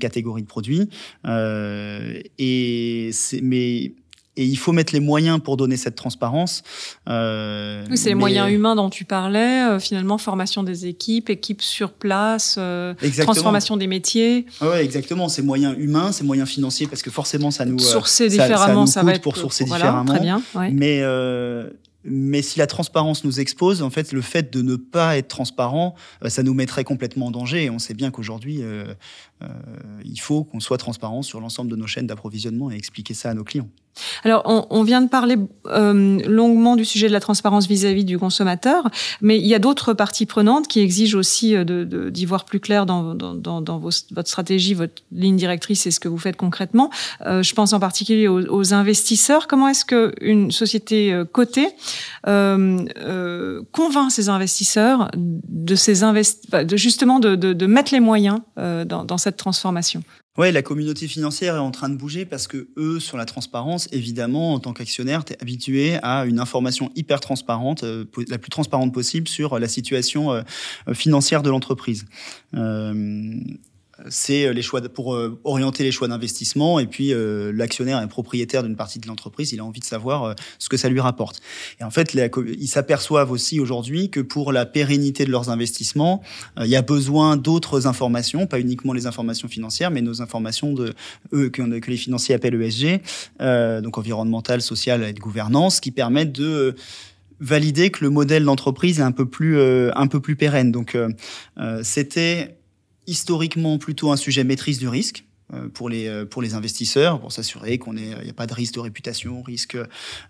[0.00, 0.88] catégories de produits.
[2.38, 3.10] Et
[3.42, 3.94] mais
[4.36, 6.62] et il faut mettre les moyens pour donner cette transparence.
[7.08, 11.60] Euh, oui, c'est les moyens humains dont tu parlais, euh, finalement, formation des équipes, équipes
[11.60, 14.46] sur place, euh, transformation des métiers.
[14.62, 15.28] Oui, exactement.
[15.28, 17.78] C'est moyens humains, c'est moyens financiers, parce que forcément, ça nous.
[17.78, 19.22] Sourcer différemment, ça, va être.
[19.22, 20.04] Pour sourcer différemment.
[20.04, 20.42] Très bien.
[20.72, 21.02] Mais
[22.04, 25.94] mais si la transparence nous expose, en fait, le fait de ne pas être transparent,
[26.24, 27.64] euh, ça nous mettrait complètement en danger.
[27.64, 28.94] Et on sait bien qu'aujourd'hui, euh, euh,
[30.04, 33.34] il faut qu'on soit transparent sur l'ensemble de nos chaînes d'approvisionnement et expliquer ça à
[33.34, 33.68] nos clients.
[34.24, 38.88] Alors, on, vient de parler euh, longuement du sujet de la transparence vis-à-vis du consommateur,
[39.20, 42.58] mais il y a d'autres parties prenantes qui exigent aussi d'y de, de, voir plus
[42.58, 43.14] clair dans,
[43.78, 46.90] votre stratégie, votre ligne directrice et ce que vous faites concrètement.
[47.26, 49.46] Euh, je pense en particulier aux, investisseurs.
[49.46, 51.68] Comment est-ce qu'une société cotée
[52.28, 55.74] euh, euh, convainc ces investisseurs de,
[56.76, 60.02] justement de, mettre les moyens euh, dans, dans cette transformation
[60.38, 63.86] Ouais, la communauté financière est en train de bouger parce que eux, sur la transparence,
[63.92, 68.48] évidemment, en tant qu'actionnaire, tu es habitué à une information hyper transparente, euh, la plus
[68.48, 70.42] transparente possible sur la situation euh,
[70.94, 72.06] financière de l'entreprise.
[72.54, 73.34] Euh,
[74.08, 76.78] c'est euh, les choix pour euh, orienter les choix d'investissement.
[76.78, 79.52] Et puis, euh, l'actionnaire est propriétaire d'une partie de l'entreprise.
[79.52, 81.40] Il a envie de savoir ce que ça lui rapporte.
[81.80, 86.22] Et en fait, ils s'aperçoivent aussi aujourd'hui que pour la pérennité de leurs investissements,
[86.58, 90.94] il y a besoin d'autres informations, pas uniquement les informations financières, mais nos informations de
[91.32, 93.00] eux que, que les financiers appellent ESG,
[93.82, 96.74] donc environnemental, social et de gouvernance, qui permettent de
[97.40, 100.72] valider que le modèle d'entreprise est un peu plus un peu plus pérenne.
[100.72, 100.96] Donc,
[101.82, 102.56] c'était
[103.06, 105.24] historiquement plutôt un sujet maîtrise du risque.
[105.54, 108.74] Euh, pour les euh, pour les investisseurs pour s'assurer qu'on n'y a pas de risque
[108.74, 109.76] de réputation risque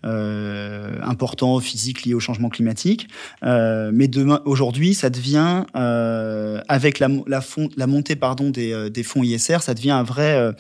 [0.05, 3.09] euh, important physique lié au changement climatique.
[3.45, 7.41] Euh, mais demain aujourd'hui ça devient euh, avec la la,
[7.77, 10.53] la montée pardon des, euh, des fonds ISR ça devient un vrai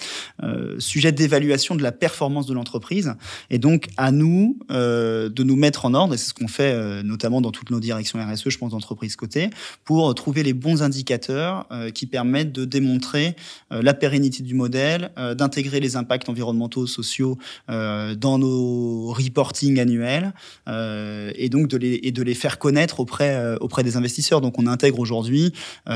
[0.79, 3.15] sujet d'évaluation de la performance de l'entreprise.
[3.51, 7.41] Et donc à nous de nous mettre en ordre et c'est ce qu'on fait notamment
[7.41, 9.51] dans toutes nos directions RSE je pense d'entreprise cotée
[9.85, 13.35] pour trouver les bons indicateurs qui permettent de démontrer
[13.71, 17.39] la pérennité du modèle, euh, d'intégrer les impacts environnementaux, sociaux
[17.71, 20.33] euh, dans nos reporting annuels
[20.69, 24.41] euh, et donc de les, et de les faire connaître auprès, auprès des investisseurs.
[24.41, 25.53] Donc on intègre aujourd'hui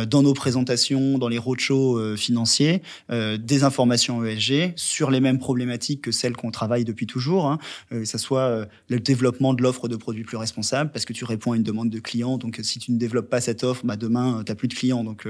[0.09, 6.13] dans nos présentations, dans les roadshows financiers, des informations ESG sur les mêmes problématiques que
[6.13, 7.59] celles qu'on travaille depuis toujours, hein,
[7.91, 11.53] que ce soit le développement de l'offre de produits plus responsables, parce que tu réponds
[11.53, 12.39] à une demande de clients.
[12.39, 15.05] Donc si tu ne développes pas cette offre, bah, demain, tu n'as plus de clients.
[15.05, 15.29] Donc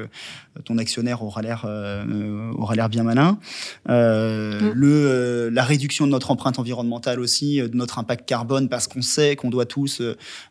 [0.65, 3.39] ton actionnaire aura l'air aura l'air bien malin.
[3.89, 4.73] Euh, mm.
[4.75, 8.87] le, euh, la réduction de notre empreinte environnementale aussi, euh, de notre impact carbone, parce
[8.87, 10.03] qu'on sait qu'on doit tous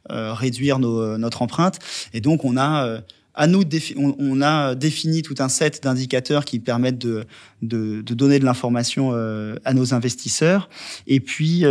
[0.10, 1.80] réduire nos, notre empreinte.
[2.14, 3.02] Et donc, on a
[3.34, 3.64] à nous,
[3.98, 7.26] on, on, a défini tout un set d'indicateurs qui permettent de,
[7.62, 10.70] de, de donner de l'information à nos investisseurs.
[11.06, 11.66] Et puis,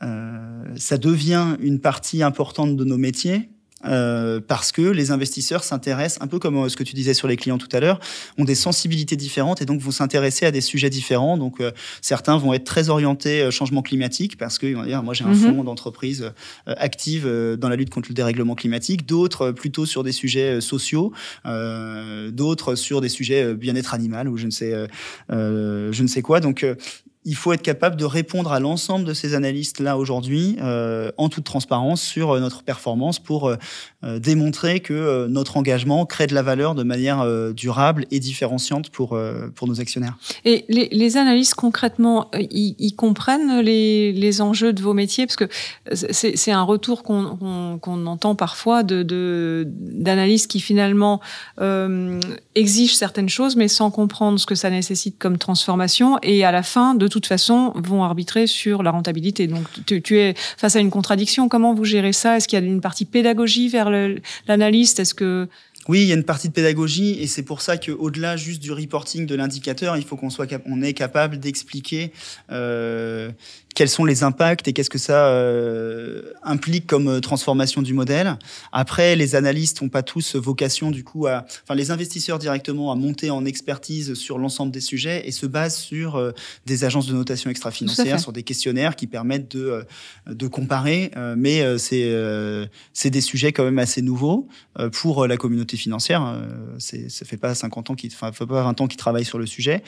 [0.00, 3.48] ça devient une partie importante de nos métiers.
[3.84, 7.28] Euh, parce que les investisseurs s'intéressent, un peu comme euh, ce que tu disais sur
[7.28, 8.00] les clients tout à l'heure,
[8.38, 11.36] ont des sensibilités différentes et donc vont s'intéresser à des sujets différents.
[11.36, 15.24] Donc euh, certains vont être très orientés changement climatique parce que vont dire moi j'ai
[15.24, 15.56] un mhm.
[15.56, 16.32] fonds d'entreprise
[16.66, 17.26] active
[17.58, 21.12] dans la lutte contre le dérèglement climatique, d'autres plutôt sur des sujets sociaux,
[21.44, 24.88] d'autres sur des sujets bien-être animal ou je ne sais
[25.30, 26.40] je ne sais quoi.
[26.40, 26.64] Donc
[27.26, 31.44] il faut être capable de répondre à l'ensemble de ces analystes-là aujourd'hui euh, en toute
[31.44, 33.56] transparence sur euh, notre performance pour euh,
[34.20, 39.18] démontrer que notre engagement crée de la valeur de manière durable et différenciante pour,
[39.56, 40.16] pour nos actionnaires.
[40.44, 45.26] Et les, analystes, concrètement, ils, comprennent les, les, enjeux de vos métiers?
[45.26, 45.48] Parce que
[45.92, 51.20] c'est un retour qu'on entend parfois d'analystes de, qui finalement
[52.54, 56.18] exigent certaines choses, mais sans comprendre ce que ça nécessite comme transformation.
[56.22, 59.46] Et à la fin, de toute façon, vont arbitrer sur la rentabilité.
[59.46, 61.48] Donc, tu, es face à une contradiction.
[61.48, 62.36] Comment vous gérez ça?
[62.36, 63.90] Est-ce qu'il y a une partie pédagogie vers
[64.46, 65.00] l'analyste?
[65.00, 65.48] Est-ce que
[65.88, 68.72] Oui, il y a une partie de pédagogie et c'est pour ça qu'au-delà juste du
[68.72, 72.12] reporting de l'indicateur, il faut qu'on soit on est capable d'expliquer
[72.50, 73.30] euh,
[73.76, 78.38] quels sont les impacts et qu'est-ce que ça euh, implique comme euh, transformation du modèle.
[78.72, 82.94] Après, les analystes n'ont pas tous vocation du coup à, enfin les investisseurs directement à
[82.94, 86.32] monter en expertise sur l'ensemble des sujets et se basent sur euh,
[86.64, 89.84] des agences de notation extra-financière, sur des questionnaires qui permettent de
[90.26, 91.10] de comparer.
[91.36, 92.10] mais c'est
[92.94, 94.48] c'est des sujets quand même assez nouveaux
[94.92, 96.40] pour la communauté financière.
[96.78, 99.38] c'est ça fait pas 50 ans qui, enfin, fait pas 20 ans qu'ils travaillent sur
[99.38, 99.82] le sujet.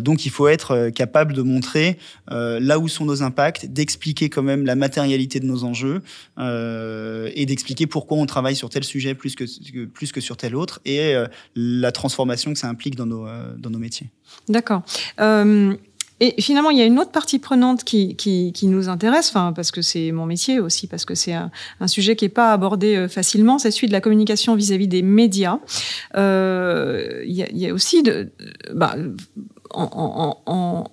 [0.00, 1.96] donc il faut être capable de montrer
[2.28, 6.02] là où sont nos impact, d'expliquer quand même la matérialité de nos enjeux
[6.38, 9.44] euh, et d'expliquer pourquoi on travaille sur tel sujet plus que,
[9.86, 13.54] plus que sur tel autre et euh, la transformation que ça implique dans nos, euh,
[13.56, 14.08] dans nos métiers.
[14.48, 14.82] D'accord.
[16.22, 19.70] Et finalement, il y a une autre partie prenante qui, qui, nous intéresse, enfin, parce
[19.70, 21.50] que c'est mon métier aussi, parce que c'est un,
[21.86, 25.60] sujet qui n'est pas abordé facilement, c'est celui de la communication vis-à-vis des médias.
[26.14, 28.02] Il, y a, aussi
[28.74, 28.96] bah,
[29.70, 30.90] en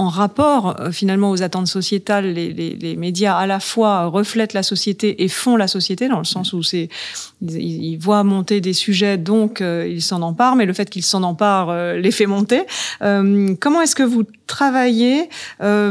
[0.00, 4.54] en rapport euh, finalement aux attentes sociétales, les, les, les, médias à la fois reflètent
[4.54, 6.88] la société et font la société, dans le sens où c'est
[7.42, 11.22] ils, voient monter des sujets, donc euh, ils s'en emparent, mais le fait qu'ils s'en
[11.22, 12.62] emparent euh, les fait monter.
[13.00, 15.28] comment est-ce que vous travaillez
[15.60, 15.90] à,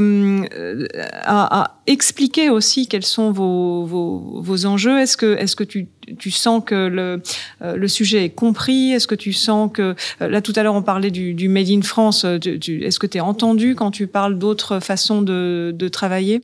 [1.25, 4.99] à, expliquer aussi quels sont vos, vos, vos enjeux?
[4.99, 7.21] Est-ce que, est-ce que tu tu sens que le,
[7.61, 8.91] euh, le sujet est compris?
[8.91, 9.95] Est-ce que tu sens que...
[10.21, 12.25] Euh, là, tout à l'heure, on parlait du, du Made in France.
[12.25, 16.41] Euh, est-ce que tu es entendu quand tu parles d'autres façons de travailler?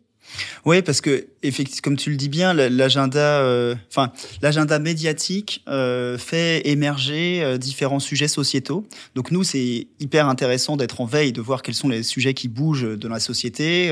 [0.65, 6.17] Oui, parce que effectivement, comme tu le dis bien, l'agenda, euh, enfin l'agenda médiatique euh,
[6.17, 8.86] fait émerger euh, différents sujets sociétaux.
[9.13, 12.48] Donc nous, c'est hyper intéressant d'être en veille, de voir quels sont les sujets qui
[12.48, 13.91] bougent dans la société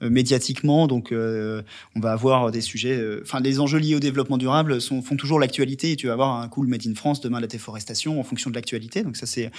[0.00, 0.86] médiatiquement.
[0.86, 5.38] Donc on va avoir des sujets, enfin les enjeux liés au développement durable font toujours
[5.38, 5.96] l'actualité.
[5.96, 9.02] Tu vas avoir un cool Made in France demain la déforestation en fonction de l'actualité.
[9.02, 9.50] Donc ça c'est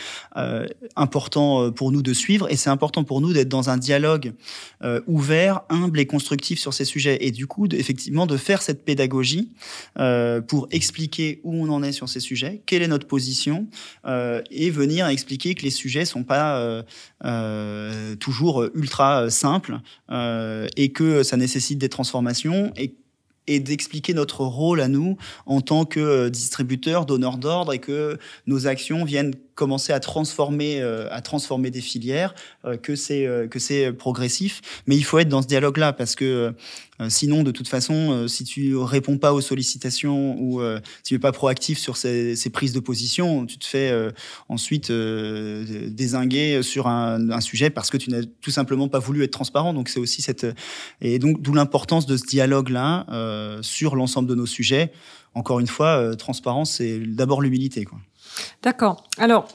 [0.96, 4.34] important pour nous de suivre et c'est important pour nous d'être dans un dialogue
[5.08, 9.52] ouvert, humble et constructif sur ces sujets et du coup, effectivement, de faire cette pédagogie
[10.00, 13.68] euh, pour expliquer où on en est sur ces sujets, quelle est notre position
[14.08, 16.84] euh, et venir expliquer que les sujets sont pas
[17.24, 19.78] euh, toujours ultra simples
[20.76, 22.96] et que ça nécessite des transformations et
[23.48, 28.68] et d'expliquer notre rôle à nous en tant que distributeur, donneur d'ordre et que nos
[28.68, 32.34] actions viennent commencer à transformer, euh, à transformer des filières,
[32.64, 34.62] euh, que c'est euh, que c'est progressif.
[34.86, 36.54] Mais il faut être dans ce dialogue-là parce que
[37.10, 40.62] sinon, de toute façon, si tu réponds pas aux sollicitations ou
[41.04, 43.94] si tu es pas proactif sur ces, prises de position, tu te fais
[44.50, 49.74] ensuite désinguer sur un, sujet parce que tu n'as tout simplement pas voulu être transparent.
[49.74, 50.48] Donc c'est aussi cette
[51.02, 53.06] et donc d'où l'importance de ce dialogue-là
[53.62, 54.92] sur l'ensemble de nos sujets.
[55.34, 57.86] Encore une fois, transparence, c'est d'abord l'humilité.
[58.64, 59.04] D'accord.
[59.18, 59.48] Alors,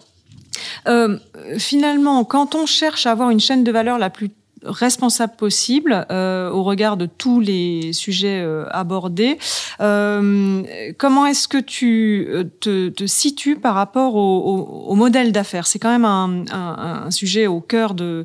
[0.86, 1.18] euh,
[1.58, 4.30] finalement, quand on cherche à avoir une chaîne de valeur la plus
[4.64, 9.38] responsable possible euh, au regard de tous les sujets euh, abordés.
[9.80, 10.62] Euh,
[10.98, 12.28] comment est-ce que tu
[12.60, 15.66] te, te, situes par rapport au, au, au modèle d'affaires?
[15.66, 18.24] C'est quand même un, un, un, sujet au cœur de,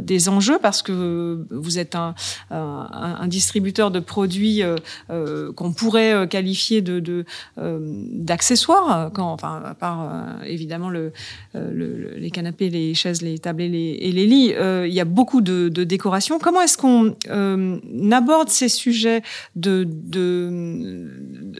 [0.00, 2.14] des enjeux parce que vous êtes un,
[2.50, 4.62] un distributeur de produits
[5.56, 7.24] qu'on pourrait qualifier de, de
[7.56, 10.10] d'accessoires, quand, enfin à part
[10.46, 11.12] évidemment le,
[11.54, 14.52] le, les canapés, les chaises, les tables et les, et les lits.
[14.86, 16.38] il y a beaucoup de de décoration.
[16.38, 17.78] Comment est-ce qu'on euh,
[18.10, 19.22] aborde ces sujets
[19.56, 21.10] de, de,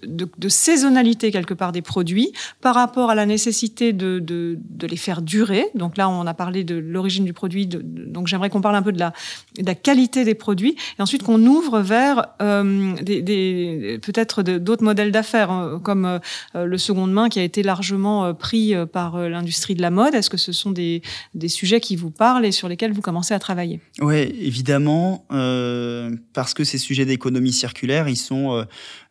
[0.04, 4.96] de, saisonnalité quelque part des produits par rapport à la nécessité de, de, de les
[4.96, 5.66] faire durer?
[5.74, 8.92] Donc là, on a parlé de l'origine du produit, donc j'aimerais qu'on parle un peu
[8.92, 9.12] de la,
[9.58, 14.84] de la, qualité des produits et ensuite qu'on ouvre vers euh, des, des peut-être d'autres
[14.84, 16.20] modèles d'affaires hein, comme
[16.54, 19.90] euh, le seconde main qui a été largement euh, pris euh, par l'industrie de la
[19.90, 20.14] mode.
[20.14, 21.02] Est-ce que ce sont des,
[21.34, 23.80] des sujets qui vous parlent et sur lesquels vous commencez à travailler?
[24.16, 28.64] Évidemment, euh, parce que ces sujets d'économie circulaire, ils sont euh,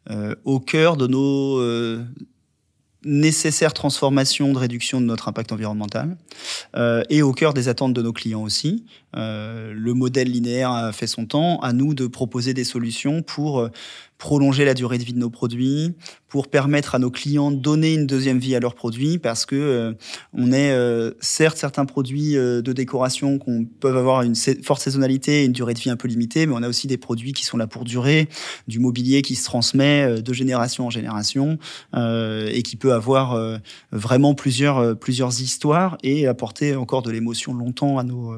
[0.09, 1.61] euh, au cœur de nos
[3.03, 6.17] nécessaires transformations de réduction de notre impact environnemental
[7.09, 8.85] et au cœur des attentes de nos clients aussi.
[9.17, 13.69] Le modèle linéaire a fait son temps, à nous de proposer des solutions pour
[14.17, 15.93] prolonger la durée de vie de nos produits,
[16.27, 19.55] pour permettre à nos clients de donner une deuxième vie à leurs produits, parce que
[19.55, 19.93] euh,
[20.33, 25.43] on est euh, certes certains produits euh, de décoration qu'on peuvent avoir une forte saisonnalité
[25.43, 27.45] et une durée de vie un peu limitée, mais on a aussi des produits qui
[27.45, 28.27] sont là pour durer,
[28.67, 31.57] du mobilier qui se transmet de génération en génération
[31.95, 33.59] et qui peut avoir
[33.91, 38.37] vraiment plusieurs plusieurs histoires et apporter encore de l'émotion longtemps à nos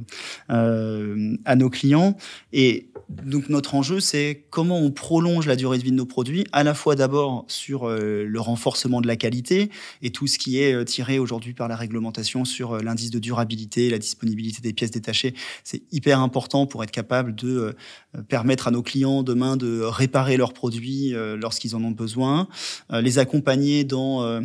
[1.45, 2.15] à nos clients.
[2.53, 6.45] Et donc notre enjeu, c'est comment on prolonge la durée de vie de nos produits,
[6.51, 9.71] à la fois d'abord sur euh, le renforcement de la qualité
[10.03, 13.17] et tout ce qui est euh, tiré aujourd'hui par la réglementation sur euh, l'indice de
[13.17, 15.33] durabilité, la disponibilité des pièces détachées.
[15.63, 17.75] C'est hyper important pour être capable de
[18.27, 22.47] permettre à nos clients demain de réparer leurs produits lorsqu'ils en ont besoin,
[22.91, 24.41] les accompagner dans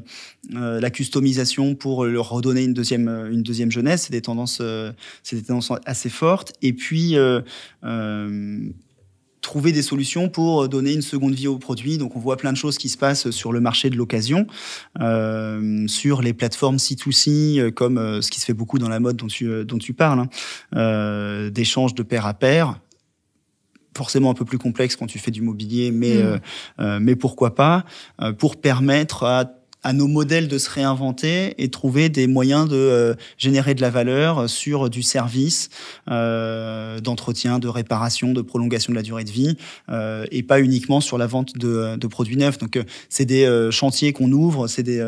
[0.50, 4.10] la customisation pour leur redonner une deuxième, une deuxième jeunesse.
[4.10, 4.60] Des tendances,
[5.22, 6.52] c'est des tendances assez fortes.
[6.62, 7.16] Et puis
[9.44, 11.98] trouver des solutions pour donner une seconde vie au produit.
[11.98, 14.46] Donc on voit plein de choses qui se passent sur le marché de l'occasion,
[15.00, 18.98] euh, sur les plateformes C2C, euh, comme euh, ce qui se fait beaucoup dans la
[18.98, 20.26] mode dont tu, dont tu parles,
[20.72, 22.80] hein, d'échanges de pair à pair
[23.96, 26.98] forcément un peu plus complexe quand tu fais du mobilier, mais, mmh.
[26.98, 27.84] mais pourquoi pas,
[28.38, 29.44] pour permettre à
[29.84, 33.90] à nos modèles de se réinventer et trouver des moyens de euh, générer de la
[33.90, 35.68] valeur sur du service,
[36.10, 39.56] euh, d'entretien, de réparation, de prolongation de la durée de vie,
[39.90, 42.58] euh, et pas uniquement sur la vente de, de produits neufs.
[42.58, 45.04] Donc, euh, c'est des euh, chantiers qu'on ouvre, c'est des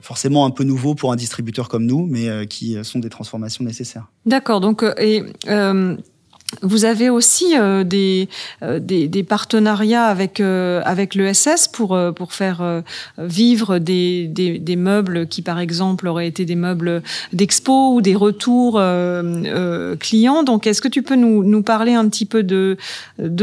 [0.00, 4.06] forcément un peu nouveaux pour un distributeur comme nous, mais qui sont des transformations nécessaires.
[4.26, 4.60] D'accord.
[4.60, 5.22] Donc, et
[6.62, 8.28] vous avez aussi euh, des,
[8.62, 10.82] euh, des, partenariats avec euh,
[11.14, 12.82] l'ESS pour faire
[13.18, 17.02] vivre des, meubles qui par exemple auraient été des meubles
[17.32, 18.80] d'expo ou des retours
[20.00, 20.42] clients.
[20.42, 22.76] Donc est-ce que tu peux nous, parler un petit peu de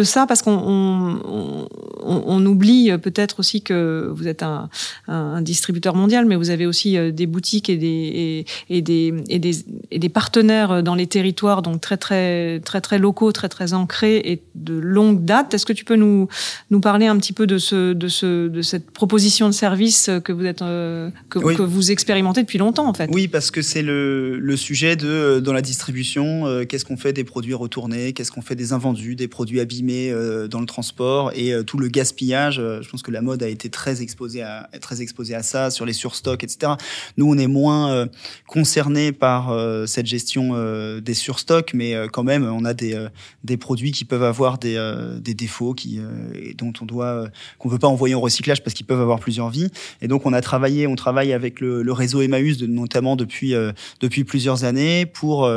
[0.03, 0.27] ça?
[0.27, 1.67] Parce qu'on on,
[2.03, 4.69] on, on, oublie peut-être aussi que vous êtes un,
[5.07, 10.95] un, distributeur mondial, mais vous avez aussi des boutiques et des et des partenaires dans
[10.95, 15.53] les territoires donc très très très très locaux très très ancrés et de longue date.
[15.53, 16.27] Est-ce que tu peux nous
[16.69, 20.31] nous parler un petit peu de ce de ce de cette proposition de service que
[20.31, 23.09] vous êtes euh, que, que, vous expérimentez depuis longtemps en fait?
[23.11, 26.45] Oui, parce que c'est le, le sujet de euh, dans la distribution.
[26.45, 30.13] Euh, qu'est-ce qu'on fait des produits retournés Qu'est-ce qu'on fait des invendus, des produits abîmés
[30.49, 32.55] dans le transport et tout le gaspillage.
[32.55, 35.85] je pense que la mode a été très exposée à très exposée à ça sur
[35.85, 36.73] les surstocks, etc.
[37.17, 38.07] Nous, on est moins
[38.47, 39.55] concernés par
[39.87, 40.53] cette gestion
[40.99, 43.09] des surstocks, mais quand même, on a des euh,
[43.43, 47.27] des, produits qui peuvent avoir des, euh, défauts qui, euh, dont on doit
[47.59, 49.69] qu'on veut pas envoyer en recyclage parce qu'ils peuvent avoir plusieurs vies.
[50.01, 53.53] Et donc on a travaillé, on travaille avec le, réseau Emmaüs notamment depuis
[53.99, 55.49] depuis plusieurs années pour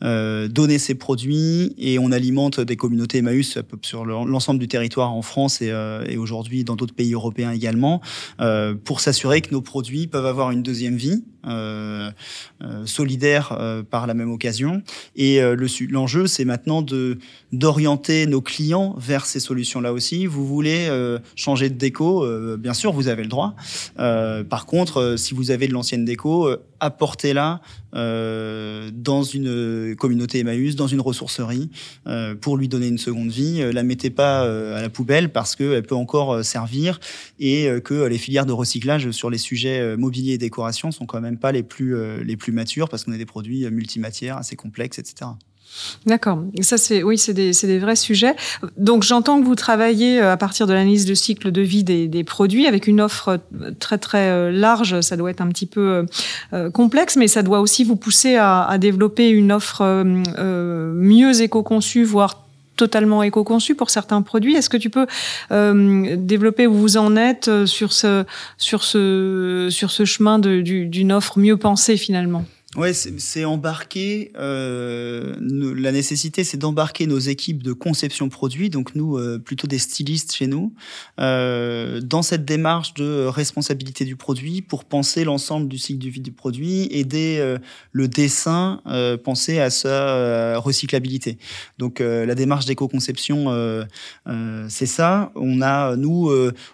[0.00, 5.60] donner ces produits et on alimente des communautés Emmaüs sur l'ensemble du territoire en France
[5.60, 5.72] et,
[6.08, 8.00] et aujourd'hui dans d'autres pays européens également
[8.84, 12.10] pour s'assurer que nos produits peuvent avoir une deuxième vie euh,
[12.86, 13.58] solidaire
[13.90, 14.82] par la même occasion.
[15.16, 15.40] Et
[15.90, 17.18] l'enjeu, c'est maintenant de
[17.52, 20.26] d'orienter nos clients vers ces solutions-là aussi.
[20.26, 20.88] Vous voulez
[21.36, 23.54] changer de déco, bien sûr, vous avez le droit.
[23.96, 26.48] par contre, si vous avez de l'ancienne déco,
[26.80, 27.60] apportez-la
[27.92, 31.70] dans une communauté Emmaüs, dans une ressourcerie,
[32.40, 33.62] pour lui donner une seconde vie.
[33.72, 34.42] La mettez pas
[34.76, 36.98] à la poubelle parce qu'elle peut encore servir
[37.38, 41.38] et que les filières de recyclage sur les sujets mobilier et décoration sont quand même
[41.38, 44.56] pas les plus, euh, les plus matures parce qu'on a des produits euh, multimatières assez
[44.56, 45.30] complexes, etc.
[46.06, 46.42] D'accord.
[46.60, 48.36] Ça, c'est oui, c'est des, des, vrais sujets.
[48.76, 52.08] Donc, j'entends que vous travaillez euh, à partir de l'analyse de cycle de vie des,
[52.08, 53.40] des, produits avec une offre
[53.78, 55.00] très très large.
[55.00, 56.06] Ça doit être un petit peu
[56.72, 59.82] complexe, mais ça doit aussi vous pousser à, à développer une offre
[60.38, 62.42] euh, mieux éco-conçue, voire
[62.76, 64.56] totalement éco-conçu pour certains produits.
[64.56, 65.06] Est-ce que tu peux
[65.52, 68.24] euh, développer où vous en êtes euh, sur ce,
[68.58, 72.44] sur ce, sur ce chemin d'une offre mieux pensée finalement?
[72.76, 74.32] Ouais, c'est embarquer.
[74.36, 75.36] Euh,
[75.76, 80.34] la nécessité, c'est d'embarquer nos équipes de conception produit, donc nous, euh, plutôt des stylistes
[80.34, 80.72] chez nous,
[81.20, 86.20] euh, dans cette démarche de responsabilité du produit pour penser l'ensemble du cycle de vie
[86.20, 87.58] du produit, aider euh,
[87.92, 91.38] le dessin, euh, penser à sa euh, recyclabilité.
[91.78, 93.46] Donc la démarche d'éco-conception,
[94.68, 95.30] c'est ça.
[95.34, 96.30] On a nous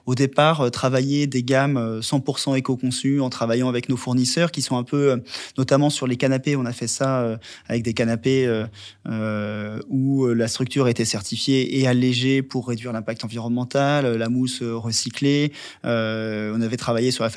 [0.06, 4.82] au départ travaillé des gammes 100% éco-conçues en travaillant avec nos fournisseurs qui sont un
[4.82, 5.20] peu,
[5.58, 7.36] notamment sur les canapés, on a fait ça euh,
[7.68, 8.66] avec des canapés euh,
[9.08, 15.52] euh, où la structure était certifiée et allégée pour réduire l'impact environnemental, la mousse recyclée.
[15.84, 17.30] on avait travaillé sur la,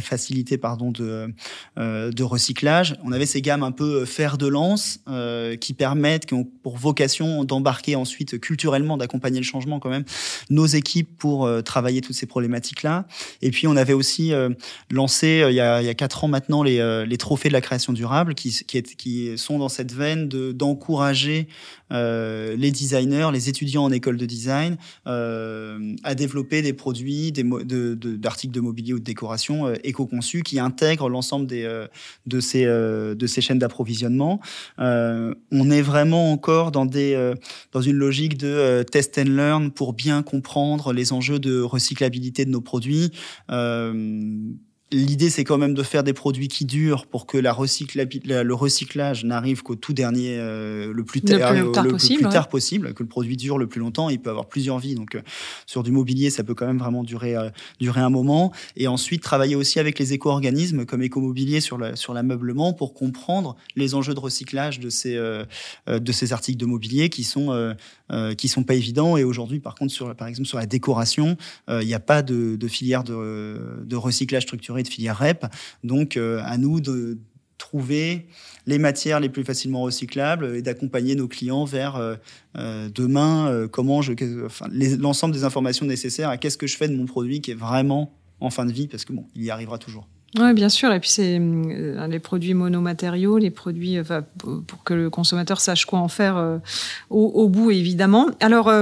[0.00, 2.96] facilité pardon, de, recyclage.
[3.04, 5.00] On avait ces gammes un peu fer de lance
[5.60, 10.04] qui permettent, qui ont pour vocation d'embarquer ensuite culturellement, d'accompagner le changement quand même,
[10.50, 13.06] nos équipes pour travailler toutes ces problématiques-là.
[13.40, 14.32] Et puis on avait aussi
[14.90, 19.38] lancé il y a, quatre ans maintenant les trophées de la création transformation durable qui,
[19.38, 21.48] sont dans cette veine d'encourager
[21.92, 24.76] euh, les designers, les étudiants en école de design
[25.06, 30.42] euh, à développer des produits, des d'articles de, de, mobilier ou de décoration euh, éco-conçus
[30.42, 31.86] qui intègrent l'ensemble des, euh,
[32.26, 34.40] de, ces, de ces chaînes d'approvisionnement.
[34.78, 37.32] on est vraiment encore dans, des,
[37.72, 42.50] dans une logique de test and learn pour bien comprendre les enjeux de recyclabilité de
[42.50, 43.12] nos produits
[44.92, 49.24] L'idée, c'est quand même de faire des produits qui durent pour que la le recyclage
[49.24, 51.54] n'arrive qu'au tout dernier, euh, le plus, tard,
[51.88, 54.10] possible, tard possible, que le produit dure le plus longtemps.
[54.10, 54.94] Il peut avoir plusieurs vies.
[54.94, 55.22] Donc, euh,
[55.64, 57.48] sur du mobilier, ça peut quand même vraiment durer, euh,
[57.80, 58.52] durer un moment.
[58.76, 63.94] Et ensuite, travailler aussi avec les éco-organismes comme Écomobilier sur, sur l'ameublement pour comprendre les
[63.94, 65.16] enjeux de recyclage de ces,
[65.88, 67.74] de ces articles de mobilier qui sont,
[68.36, 69.16] qui sont pas évidents.
[69.16, 71.36] Et aujourd'hui, par contre, sur, par exemple, sur la décoration,
[71.68, 75.46] il n'y a pas de, de filière de, de recyclage structuré de filière REP.
[75.84, 77.18] Donc, euh, à nous de
[77.58, 78.26] trouver
[78.66, 82.16] les matières les plus facilement recyclables et d'accompagner nos clients vers euh,
[82.56, 84.00] euh, demain comment
[84.98, 88.12] l'ensemble des informations nécessaires à qu'est-ce que je fais de mon produit qui est vraiment
[88.40, 90.08] en fin de vie parce que bon il y arrivera toujours.
[90.38, 90.90] Oui, bien sûr.
[90.92, 93.98] Et puis, c'est les produits monomatériaux, les produits
[94.66, 96.60] pour que le consommateur sache quoi en faire
[97.10, 98.30] au, au, bout, évidemment.
[98.40, 98.72] Alors,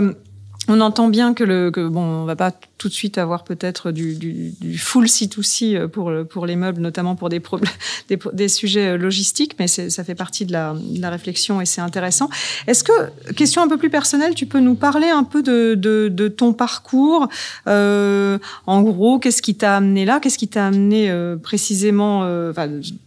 [0.68, 4.54] on entend bien que le bon, on va pas tout de suite avoir peut-être du,
[4.78, 7.72] full C2C euh, pour pour les meubles, notamment pour des problèmes,
[8.32, 10.74] des, sujets euh, logistiques, mais ça fait partie de la,
[11.10, 12.30] réflexion et c'est intéressant.
[12.66, 12.92] Est-ce que
[13.32, 17.28] question un peu plus personnelle, tu peux nous parler un peu de, ton parcours
[17.66, 22.24] euh, En gros, qu'est-ce qui t'a amené là Qu'est-ce qui t'a amené précisément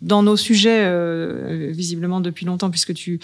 [0.01, 0.83] dans nos sujets
[1.71, 3.19] visiblement depuis longtemps puisque tu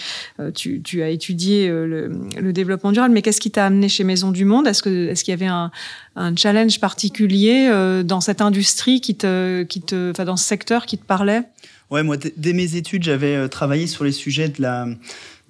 [0.54, 4.19] tu, tu as étudié le, le développement durable, mais qu'est-ce qui t'a amené chez Maison
[4.30, 4.66] du Monde?
[4.66, 5.70] Est-ce que est-ce qu'il y avait un,
[6.36, 11.04] challenge particulier euh, dans cette industrie qui te, qui te, dans ce secteur qui te
[11.04, 11.42] parlait?
[11.90, 14.86] Ouais, moi dès mes études, j'avais euh, travaillé sur les sujets de la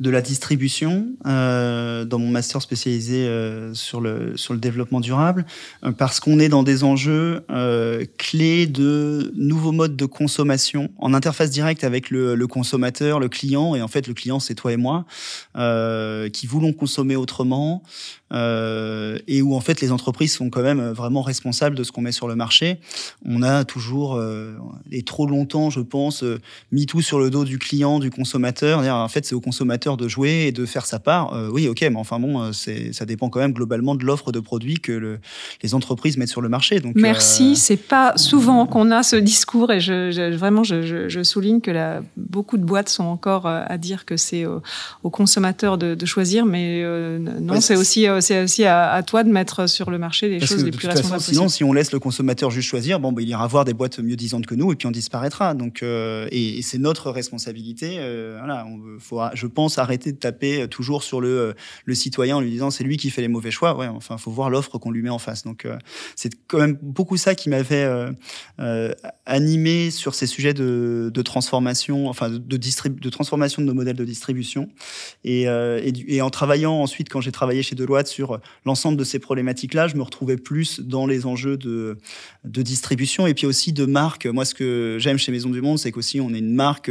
[0.01, 5.45] de la distribution euh, dans mon master spécialisé euh, sur le sur le développement durable
[5.85, 7.45] euh, parce qu'on est dans des enjeux
[8.17, 13.75] clés de nouveaux modes de consommation en interface directe avec le, le consommateur, le client
[13.75, 15.05] et en fait le client c'est toi et moi
[16.33, 17.83] qui voulons consommer autrement
[18.33, 22.13] et où en fait les entreprises sont quand même vraiment responsables de ce qu'on met
[22.13, 22.81] sur le marché.
[23.27, 24.23] On a toujours
[24.91, 26.25] et trop longtemps je pense
[26.73, 28.81] mis tout sur le dos du client, du consommateur.
[28.81, 31.81] En fait c'est au consommateur de jouer et de faire sa part, euh, oui, ok,
[31.83, 34.93] mais enfin bon, euh, c'est, ça dépend quand même globalement de l'offre de produits que
[34.93, 35.19] le,
[35.63, 36.81] les entreprises mettent sur le marché.
[36.81, 41.23] Donc, Merci, euh, c'est pas souvent qu'on a ce discours et je, vraiment je, je,
[41.23, 45.95] souligne que la, beaucoup de boîtes sont encore à dire que c'est aux consommateurs de,
[45.95, 46.83] de, choisir, mais
[47.41, 50.71] non, c'est aussi, c'est aussi à, toi de mettre sur le marché les choses les
[50.71, 53.65] plus responsables Sinon, si on laisse le consommateur juste choisir, bon, bah, il ira voir
[53.65, 55.55] des boîtes mieux disantes que nous et puis on disparaîtra.
[55.55, 58.01] Donc, et, et c'est notre responsabilité.
[58.39, 61.53] voilà, on, faut, je pense, arrêter de taper euh, toujours sur le, euh,
[61.85, 63.77] le citoyen en lui disant c'est lui qui fait les mauvais choix.
[63.77, 65.45] Ouais, enfin, faut voir l'offre qu'on lui met en face.
[65.45, 65.77] Donc, euh,
[66.17, 67.89] c'est quand même beaucoup ça qui m'avait
[69.27, 74.05] animé sur ces sujets de, de transformation, enfin, de, de transformation de nos modèles de
[74.05, 74.69] distribution.
[75.25, 79.97] Et en travaillant ensuite, quand j'ai travaillé chez Deloitte sur l'ensemble de ces problématiques-là, je
[79.97, 81.99] me retrouvais plus dans les enjeux de,
[82.45, 84.27] de distribution et puis aussi de marque.
[84.27, 86.91] Moi, ce que j'aime chez Maison du Monde, c'est qu'aussi on est une marque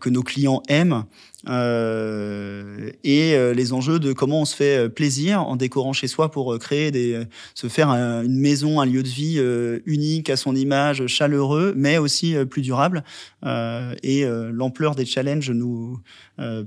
[0.00, 1.04] que nos clients aiment
[1.46, 6.08] euh, et euh, les enjeux de comment on se fait euh, plaisir en décorant chez
[6.08, 7.22] soi pour créer des,
[7.54, 9.38] se faire une maison, un lieu de vie
[9.86, 13.04] unique à son image, chaleureux, mais aussi plus durable.
[13.44, 16.00] et l'ampleur des challenges nous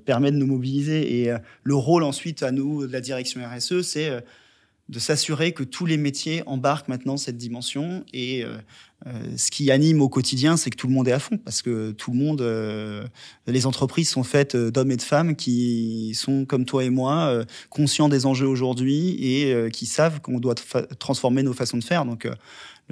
[0.05, 1.21] permet de nous mobiliser.
[1.21, 4.11] Et le rôle ensuite à nous de la direction RSE, c'est
[4.89, 8.03] de s'assurer que tous les métiers embarquent maintenant cette dimension.
[8.13, 8.45] Et
[9.07, 11.37] euh, euh, ce qui anime au quotidien, c'est que tout le monde est à fond,
[11.37, 13.03] parce que tout le monde, euh,
[13.47, 18.09] les entreprises sont faites d'hommes et de femmes qui sont comme toi et moi, conscients
[18.09, 20.55] des enjeux aujourd'hui et qui savent qu'on doit
[20.99, 22.05] transformer nos façons de faire.
[22.05, 22.27] Donc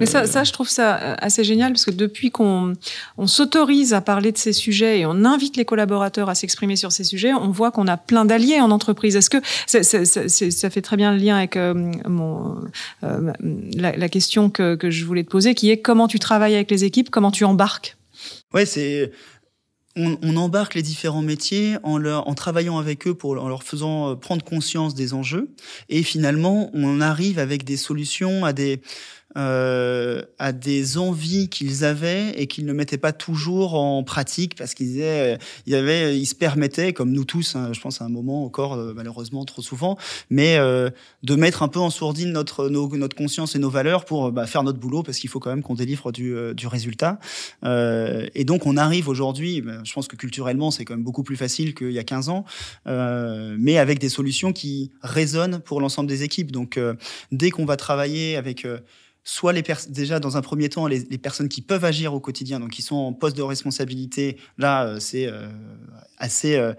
[0.00, 2.72] mais ça, ça, je trouve ça euh, assez génial parce que depuis qu'on
[3.18, 6.90] on s'autorise à parler de ces sujets et on invite les collaborateurs à s'exprimer sur
[6.90, 9.14] ces sujets, on voit qu'on a plein d'alliés en entreprise.
[9.14, 11.74] Est-ce que ça fait très bien le lien avec euh,
[12.08, 12.56] mon,
[13.04, 13.32] euh,
[13.74, 16.70] la, la, question que, que je voulais te poser, qui est comment tu travailles avec
[16.70, 17.98] les équipes, comment tu embarques?
[18.54, 19.12] Ouais, c'est
[19.96, 23.64] on, on, embarque les différents métiers en, leur, en travaillant avec eux, pour, en leur
[23.64, 25.50] faisant prendre conscience des enjeux.
[25.88, 28.80] Et finalement, on arrive avec des solutions à des,
[29.36, 34.74] euh, à des envies qu'ils avaient et qu'ils ne mettaient pas toujours en pratique parce
[34.74, 38.04] qu'ils disaient, il y avait, ils se permettaient, comme nous tous, hein, je pense à
[38.04, 39.96] un moment encore malheureusement trop souvent,
[40.30, 44.46] mais de mettre un peu en sourdine notre notre conscience et nos valeurs pour bah,
[44.46, 47.20] faire notre boulot parce qu'il faut quand même qu'on délivre du, du résultat.
[47.62, 51.36] et donc on arrive aujourd'hui, bah, je pense que culturellement c'est quand même beaucoup plus
[51.36, 52.44] facile qu'il y a 15 ans,
[52.86, 56.50] mais avec des solutions qui résonnent pour l'ensemble des équipes.
[56.50, 56.80] Donc
[57.30, 58.66] dès qu'on va travailler avec
[59.30, 62.70] soit les déjà dans un premier temps les, personnes qui peuvent agir au quotidien, donc
[62.70, 65.48] qui sont en poste de responsabilité, là euh, c'est euh,
[66.20, 66.74] assez euh,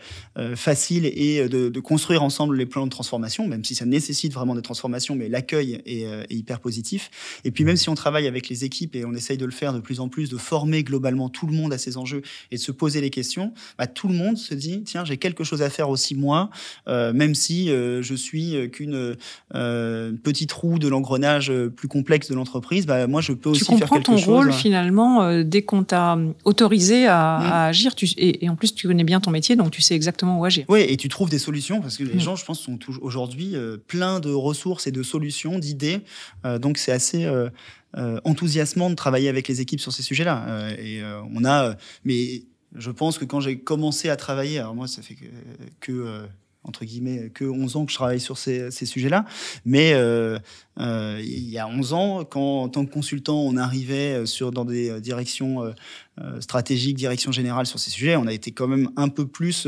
[0.55, 4.61] facile et de, construire ensemble les plans de transformation, même si ça nécessite vraiment des
[4.61, 7.09] transformations, mais l'accueil est, hyper positif.
[7.43, 9.73] Et puis même si on travaille avec les équipes et on essaye de le faire
[9.73, 12.21] de plus en plus, de former globalement tout le monde à ces enjeux
[12.51, 15.43] et de se poser les questions, bah, tout le monde se dit tiens j'ai quelque
[15.43, 16.49] chose à faire aussi moi,
[16.87, 19.15] même si je suis qu'une
[19.51, 23.89] petite roue de l'engrenage plus complexe de l'entreprise, bah, moi, je peux aussi faire quelque
[23.89, 23.97] chose.
[24.03, 27.51] Tu comprends ton rôle, finalement, euh, dès qu'on t'a autorisé à, mm.
[27.69, 27.95] agir.
[27.95, 30.65] Tu, et, en plus, tu connais bien ton métier, donc tu sais exactement où agir.
[30.69, 32.19] Oui, et tu trouves des solutions, parce que les mm.
[32.19, 36.01] gens, je pense, sont aujourd'hui euh, pleins de ressources et de solutions, d'idées.
[36.45, 37.27] Euh, donc, c'est assez...
[38.23, 40.69] enthousiasmant de travailler avec les équipes sur ces sujets-là.
[40.79, 41.01] et
[41.35, 41.75] on a,
[42.05, 45.25] mais je pense que quand j'ai commencé à travailler, alors moi ça fait que,
[45.81, 46.21] que
[46.63, 49.25] entre guillemets, que 11 ans que je travaille sur ces, sujets-là.
[49.65, 50.37] Mais euh,
[50.79, 54.65] euh, il y a 11 ans, quand en tant que consultant, on arrivait sur, dans
[54.65, 59.09] des directions euh, stratégiques, directions générales sur ces sujets, on a été quand même un
[59.09, 59.67] peu plus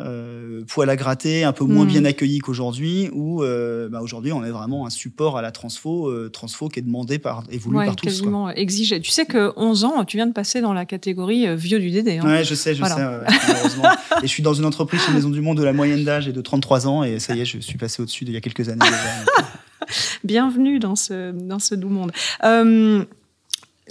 [0.00, 1.88] euh, poil à gratter, un peu moins hmm.
[1.88, 6.08] bien accueilli qu'aujourd'hui, où euh, bah, aujourd'hui on est vraiment un support à la transfo,
[6.08, 8.06] euh, transfo qui est demandé par et voulu par tous.
[8.06, 9.00] quasiment exigé.
[9.00, 12.18] Tu sais que 11 ans, tu viens de passer dans la catégorie vieux du DD.
[12.18, 12.26] Hein.
[12.26, 13.84] Ouais, je sais, je sais, malheureusement.
[14.22, 16.32] et je suis dans une entreprise chez Maison du Monde de la moyenne d'âge et
[16.32, 18.68] de 33 ans, et ça y est, je suis passé au-dessus il y a quelques
[18.68, 19.48] années déjà.
[20.24, 22.12] Bienvenue dans ce, dans ce doux monde.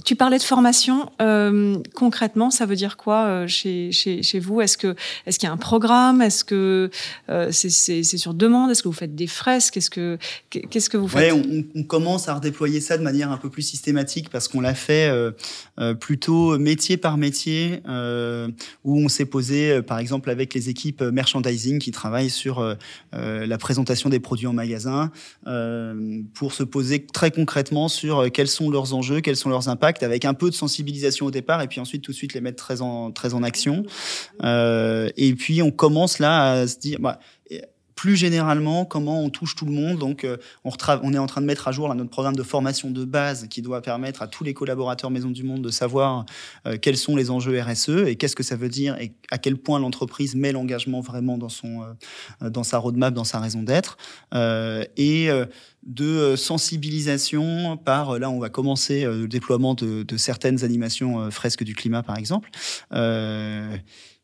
[0.06, 1.12] Tu parlais de formation.
[1.22, 4.62] Euh, concrètement, ça veut dire quoi euh, chez, chez, chez, vous?
[4.62, 4.96] Est-ce que
[5.26, 6.22] est-ce qu'il y a un programme?
[6.22, 6.90] Est-ce que
[7.30, 8.72] euh, c'est sur demande?
[8.72, 9.74] Est-ce que vous faites des fresques?
[9.74, 10.18] Qu'est-ce que
[10.50, 11.34] qu'est-ce que vous faites?
[11.34, 14.62] ouais, on, on, commence à redéployer ça de manière un peu plus systématique parce qu'on
[14.62, 15.12] l'a fait
[16.00, 17.82] plutôt métier par métier,
[18.84, 22.76] où on s'est posé, par exemple, avec les équipes merchandising qui travaillent sur
[23.12, 25.12] la présentation des produits en magasin,
[26.34, 30.26] pour se poser très concrètement sur quels sont leurs enjeux, quels sont leurs impacts avec
[30.26, 32.82] un peu de sensibilisation au départ et puis ensuite tout de suite les mettre très
[32.82, 33.84] en, très en action.
[34.44, 37.20] Euh, et puis on commence là à se dire, bah,
[38.00, 40.00] plus généralement comment on touche tout le monde.
[40.00, 43.04] Donc, euh, on, est en train de mettre à jour notre programme de formation de
[43.04, 46.26] base qui doit permettre à tous les collaborateurs Maison du Monde de savoir
[46.66, 49.58] euh, quels sont les enjeux RSE et qu'est-ce que ça veut dire et à quel
[49.58, 51.82] point l'entreprise met l'engagement vraiment dans, son,
[52.42, 53.98] euh, dans sa roadmap, dans sa raison d'être.
[54.96, 55.30] et
[55.84, 62.04] de sensibilisation par, là on va commencer le déploiement de certaines animations fresques du climat
[62.04, 62.50] par exemple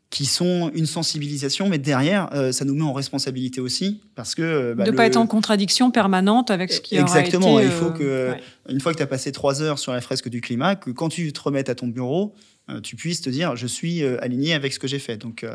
[0.09, 4.41] qui sont une sensibilisation, mais derrière, euh, ça nous met en responsabilité aussi, parce que
[4.41, 7.59] euh, bah, de ne pas être en contradiction permanente avec ce qui exactement.
[7.59, 8.33] Été, il faut que
[8.69, 11.09] une fois que tu as passé trois heures sur la fresque du climat, que quand
[11.09, 12.33] tu te remettes à ton bureau,
[12.69, 15.17] euh, tu puisses te dire je suis aligné avec ce que j'ai fait.
[15.17, 15.45] Donc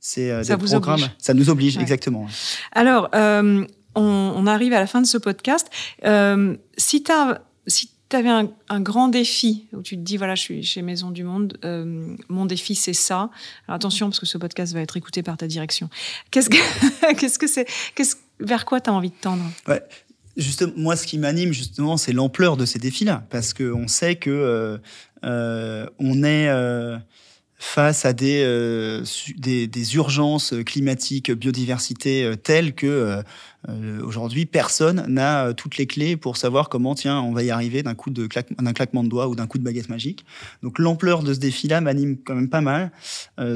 [0.00, 2.26] c'est des programmes, ça nous oblige exactement.
[2.72, 5.68] Alors on, on, arrive à la fin de ce podcast.
[6.76, 10.42] si tu as si tu avais un, grand défi où tu te dis voilà je
[10.42, 13.30] suis chez Maison du Monde euh, mon défi c'est ça
[13.66, 15.88] alors attention parce que ce podcast va être écouté par ta direction
[16.30, 17.66] qu'est-ce que qu'est-ce que c'est
[18.40, 19.44] vers quoi tu as envie de tendre?
[19.68, 19.82] Ouais.
[20.36, 24.30] Justement, moi, ce qui m'anime justement, c'est l'ampleur de ces défis-là, parce qu'on sait que
[24.30, 24.78] euh,
[25.24, 26.48] euh, on est
[27.60, 29.04] face à des, euh,
[29.36, 33.22] des, des, urgences climatiques, biodiversité euh, telles que
[33.68, 37.82] euh, aujourd'hui personne n'a toutes les clés pour savoir comment tiens on va y arriver
[37.82, 38.26] d'un coup de
[38.58, 40.24] d'un claquement de doigts ou d'un coup de baguette magique.
[40.62, 42.90] Donc l'ampleur de ce défi-là m'anime quand même pas mal,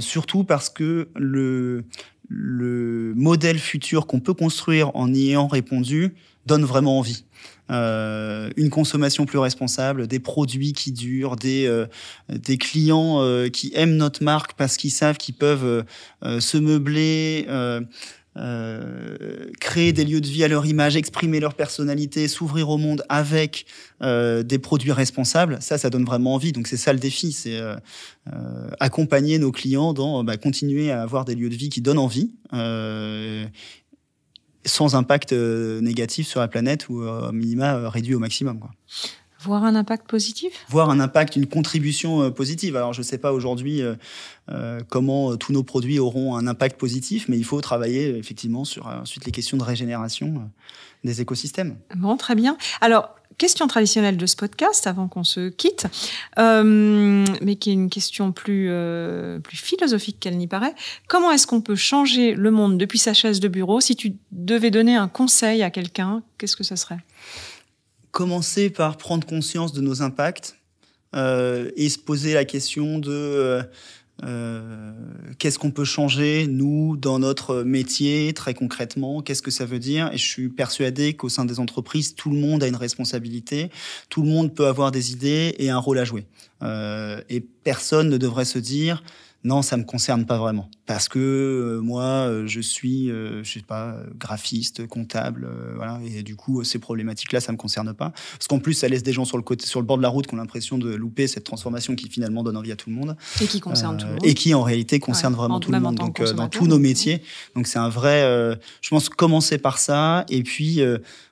[0.00, 1.84] surtout parce que le
[2.28, 6.14] le modèle futur qu'on peut construire en y ayant répondu
[6.46, 7.24] donne vraiment envie.
[7.70, 11.86] Euh, une consommation plus responsable, des produits qui durent, des, euh,
[12.28, 15.84] des clients euh, qui aiment notre marque parce qu'ils savent qu'ils peuvent
[16.22, 17.46] se meubler,
[19.60, 23.66] créer des lieux de vie à leur image, exprimer leur personnalité, s'ouvrir au monde avec
[24.00, 25.58] des produits responsables.
[25.60, 26.52] Ça, ça donne vraiment envie.
[26.52, 27.60] Donc c'est ça le défi, c'est
[28.80, 32.32] accompagner nos clients dans bah, continuer à avoir des lieux de vie qui donnent envie
[34.64, 38.58] sans impact euh, négatif sur la planète ou euh, minima euh, réduit au maximum.
[38.58, 38.70] Quoi.
[39.44, 40.52] Voir un impact positif?
[40.68, 42.76] Voir un impact, une contribution positive.
[42.76, 43.82] Alors je ne sais pas aujourd'hui
[44.88, 49.24] comment tous nos produits auront un impact positif, mais il faut travailler effectivement sur ensuite
[49.24, 50.50] les questions de régénération
[51.04, 51.76] des écosystèmes.
[51.94, 52.56] Bon, très bien.
[52.80, 55.86] Alors, question traditionnelle de ce podcast avant qu'on se quitte,
[56.38, 60.74] euh, mais qui est une question plus, euh, plus philosophique qu'elle n'y paraît.
[61.08, 63.80] Comment est-ce qu'on peut changer le monde depuis sa chaise de bureau?
[63.80, 67.00] Si tu devais donner un conseil à quelqu'un, qu'est-ce que ça serait?
[68.14, 70.54] Commencer par prendre conscience de nos impacts
[71.16, 73.60] euh, et se poser la question de
[74.22, 74.92] euh,
[75.40, 80.12] qu'est-ce qu'on peut changer, nous, dans notre métier, très concrètement Qu'est-ce que ça veut dire?
[80.12, 83.68] Et je suis persuadé qu'au sein des entreprises, tout le monde a une responsabilité,
[84.10, 86.24] tout le monde peut avoir des idées et un rôle à jouer.
[86.62, 89.02] Euh, et personne ne devrait se dire
[89.44, 90.70] non, ça me concerne pas vraiment.
[90.86, 96.00] Parce que euh, moi euh, je suis euh, je sais pas graphiste, comptable voilà.
[96.04, 98.12] Et du coup ces problématiques là ça me concerne pas.
[98.32, 100.08] Parce qu'en plus ça laisse des gens sur le côté sur le bord de la
[100.08, 102.96] route qui ont l'impression de louper cette transformation qui finalement donne envie à tout le
[102.96, 103.16] monde.
[103.42, 104.24] Et qui concerne tout le monde.
[104.24, 105.96] et qui en réalité concerne vraiment tout le monde.
[105.96, 107.22] donc dans tous nos métiers.
[107.54, 108.22] Donc c'est un vrai
[108.80, 110.24] je pense commencer par ça.
[110.30, 110.80] Et puis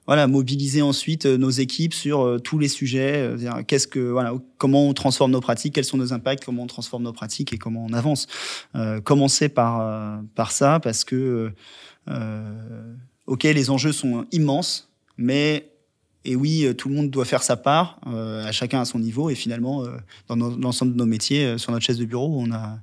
[0.07, 3.14] voilà, mobiliser ensuite euh, nos équipes sur euh, tous les sujets.
[3.16, 6.66] Euh, qu'est-ce que, voilà, comment on transforme nos pratiques, quels sont nos impacts, comment on
[6.66, 8.26] transforme nos pratiques et comment on avance.
[9.05, 11.53] Commencer par par ça parce que,
[13.26, 15.68] ok, les enjeux sont immenses, mais
[16.24, 19.30] et oui, tout le monde doit faire sa part, à chacun à son niveau.
[19.30, 19.84] Et finalement,
[20.28, 22.78] dans l'ensemble de nos métiers, sur notre chaise de bureau, on a,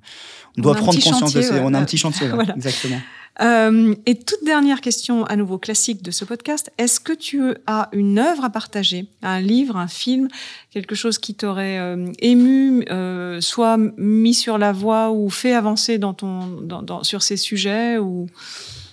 [0.58, 1.62] on, doit prendre conscience de ça.
[1.64, 2.56] On a un petit chantier, voilà.
[2.56, 3.00] exactement.
[3.42, 6.72] Euh, et toute dernière question, à nouveau classique de ce podcast.
[6.78, 10.28] Est-ce que tu as une œuvre à partager, un livre, un film,
[10.72, 15.98] quelque chose qui t'aurait euh, ému, euh, soit mis sur la voie ou fait avancer
[15.98, 16.60] dans ton,
[17.04, 18.28] sur ces sujets ou...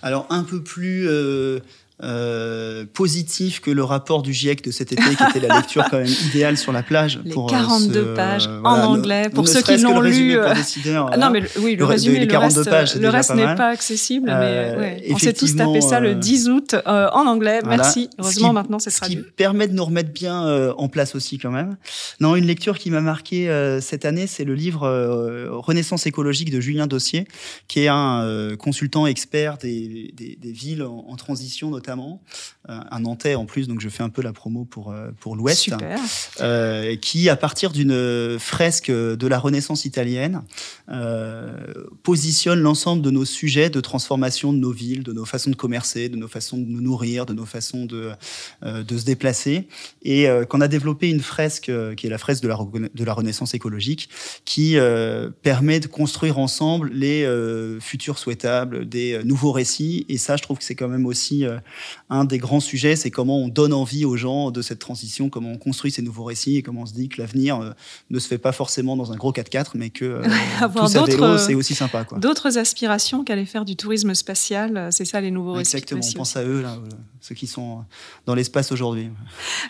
[0.01, 1.07] Alors un peu plus
[2.03, 5.97] euh, positif que le rapport du GIEC de cet été, qui était la lecture quand
[5.97, 7.19] même idéale sur la plage.
[7.25, 10.37] Les pour, 42 euh, pages en anglais, pour ceux qui l'ont lu.
[10.37, 10.53] Euh,
[11.11, 14.75] ah non, mais oui, le, résumé, le reste, pages, le reste n'est pas accessible, mais
[14.77, 17.61] ouais, on s'est tous tapé ça le 10 août en anglais.
[17.65, 18.11] Merci.
[18.19, 19.17] Heureusement, maintenant, c'est traduit.
[19.17, 21.77] Ce qui permet de nous remettre bien en place aussi, quand même.
[22.19, 23.49] Non, une lecture qui m'a marqué
[23.81, 24.87] cette année, c'est le livre
[25.49, 27.27] Renaissance écologique de Julien Dossier,
[27.67, 32.21] qui est un consultant expert des, des, des villes en, en transition, notamment notamment,
[32.69, 35.35] euh, un Nantais en plus, donc je fais un peu la promo pour, euh, pour
[35.35, 35.69] l'Ouest,
[36.41, 40.43] euh, qui, à partir d'une fresque de la Renaissance italienne,
[42.03, 46.09] positionne l'ensemble de nos sujets de transformation de nos villes, de nos façons de commercer,
[46.09, 48.11] de nos façons de nous nourrir, de nos façons de,
[48.63, 49.67] de se déplacer,
[50.03, 52.57] et qu'on a développé une fresque qui est la fresque de la,
[52.93, 54.09] de la Renaissance écologique,
[54.45, 54.77] qui
[55.41, 57.27] permet de construire ensemble les
[57.79, 61.45] futurs souhaitables, des nouveaux récits, et ça, je trouve que c'est quand même aussi
[62.09, 65.51] un des grands sujets, c'est comment on donne envie aux gens de cette transition, comment
[65.51, 67.71] on construit ces nouveaux récits et comment on se dit que l'avenir euh,
[68.09, 70.23] ne se fait pas forcément dans un gros 4x4, mais que euh,
[70.61, 72.05] avoir d'autres, c'est aussi sympa.
[72.17, 75.77] D'autres aspirations qu'aller faire du tourisme spatial, euh, c'est ça les nouveaux récits.
[75.77, 76.77] Exactement, on pense à eux, là,
[77.21, 77.83] ceux qui sont
[78.25, 79.09] dans l'espace aujourd'hui.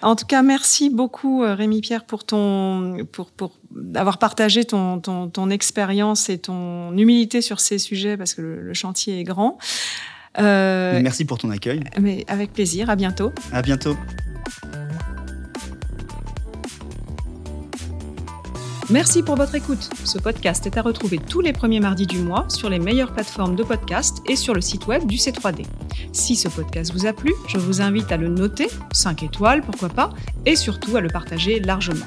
[0.02, 3.52] En tout cas, merci beaucoup Rémi Pierre pour ton pour, pour
[3.96, 8.74] avoir partagé ton, ton, ton expérience et ton humilité sur ces sujets parce que le
[8.74, 9.58] chantier est grand.
[10.40, 11.84] Euh, Merci pour ton accueil.
[12.00, 12.90] Mais avec plaisir.
[12.90, 13.32] À bientôt.
[13.52, 13.96] À bientôt.
[18.90, 19.90] Merci pour votre écoute.
[20.06, 23.58] Ce podcast est à retrouver tous les premiers mardis du mois sur les meilleures plateformes
[23.58, 25.66] de podcast et sur le site web du C3D.
[26.14, 29.90] Si ce podcast vous a plu, je vous invite à le noter, 5 étoiles pourquoi
[29.90, 30.12] pas,
[30.46, 32.06] et surtout à le partager largement.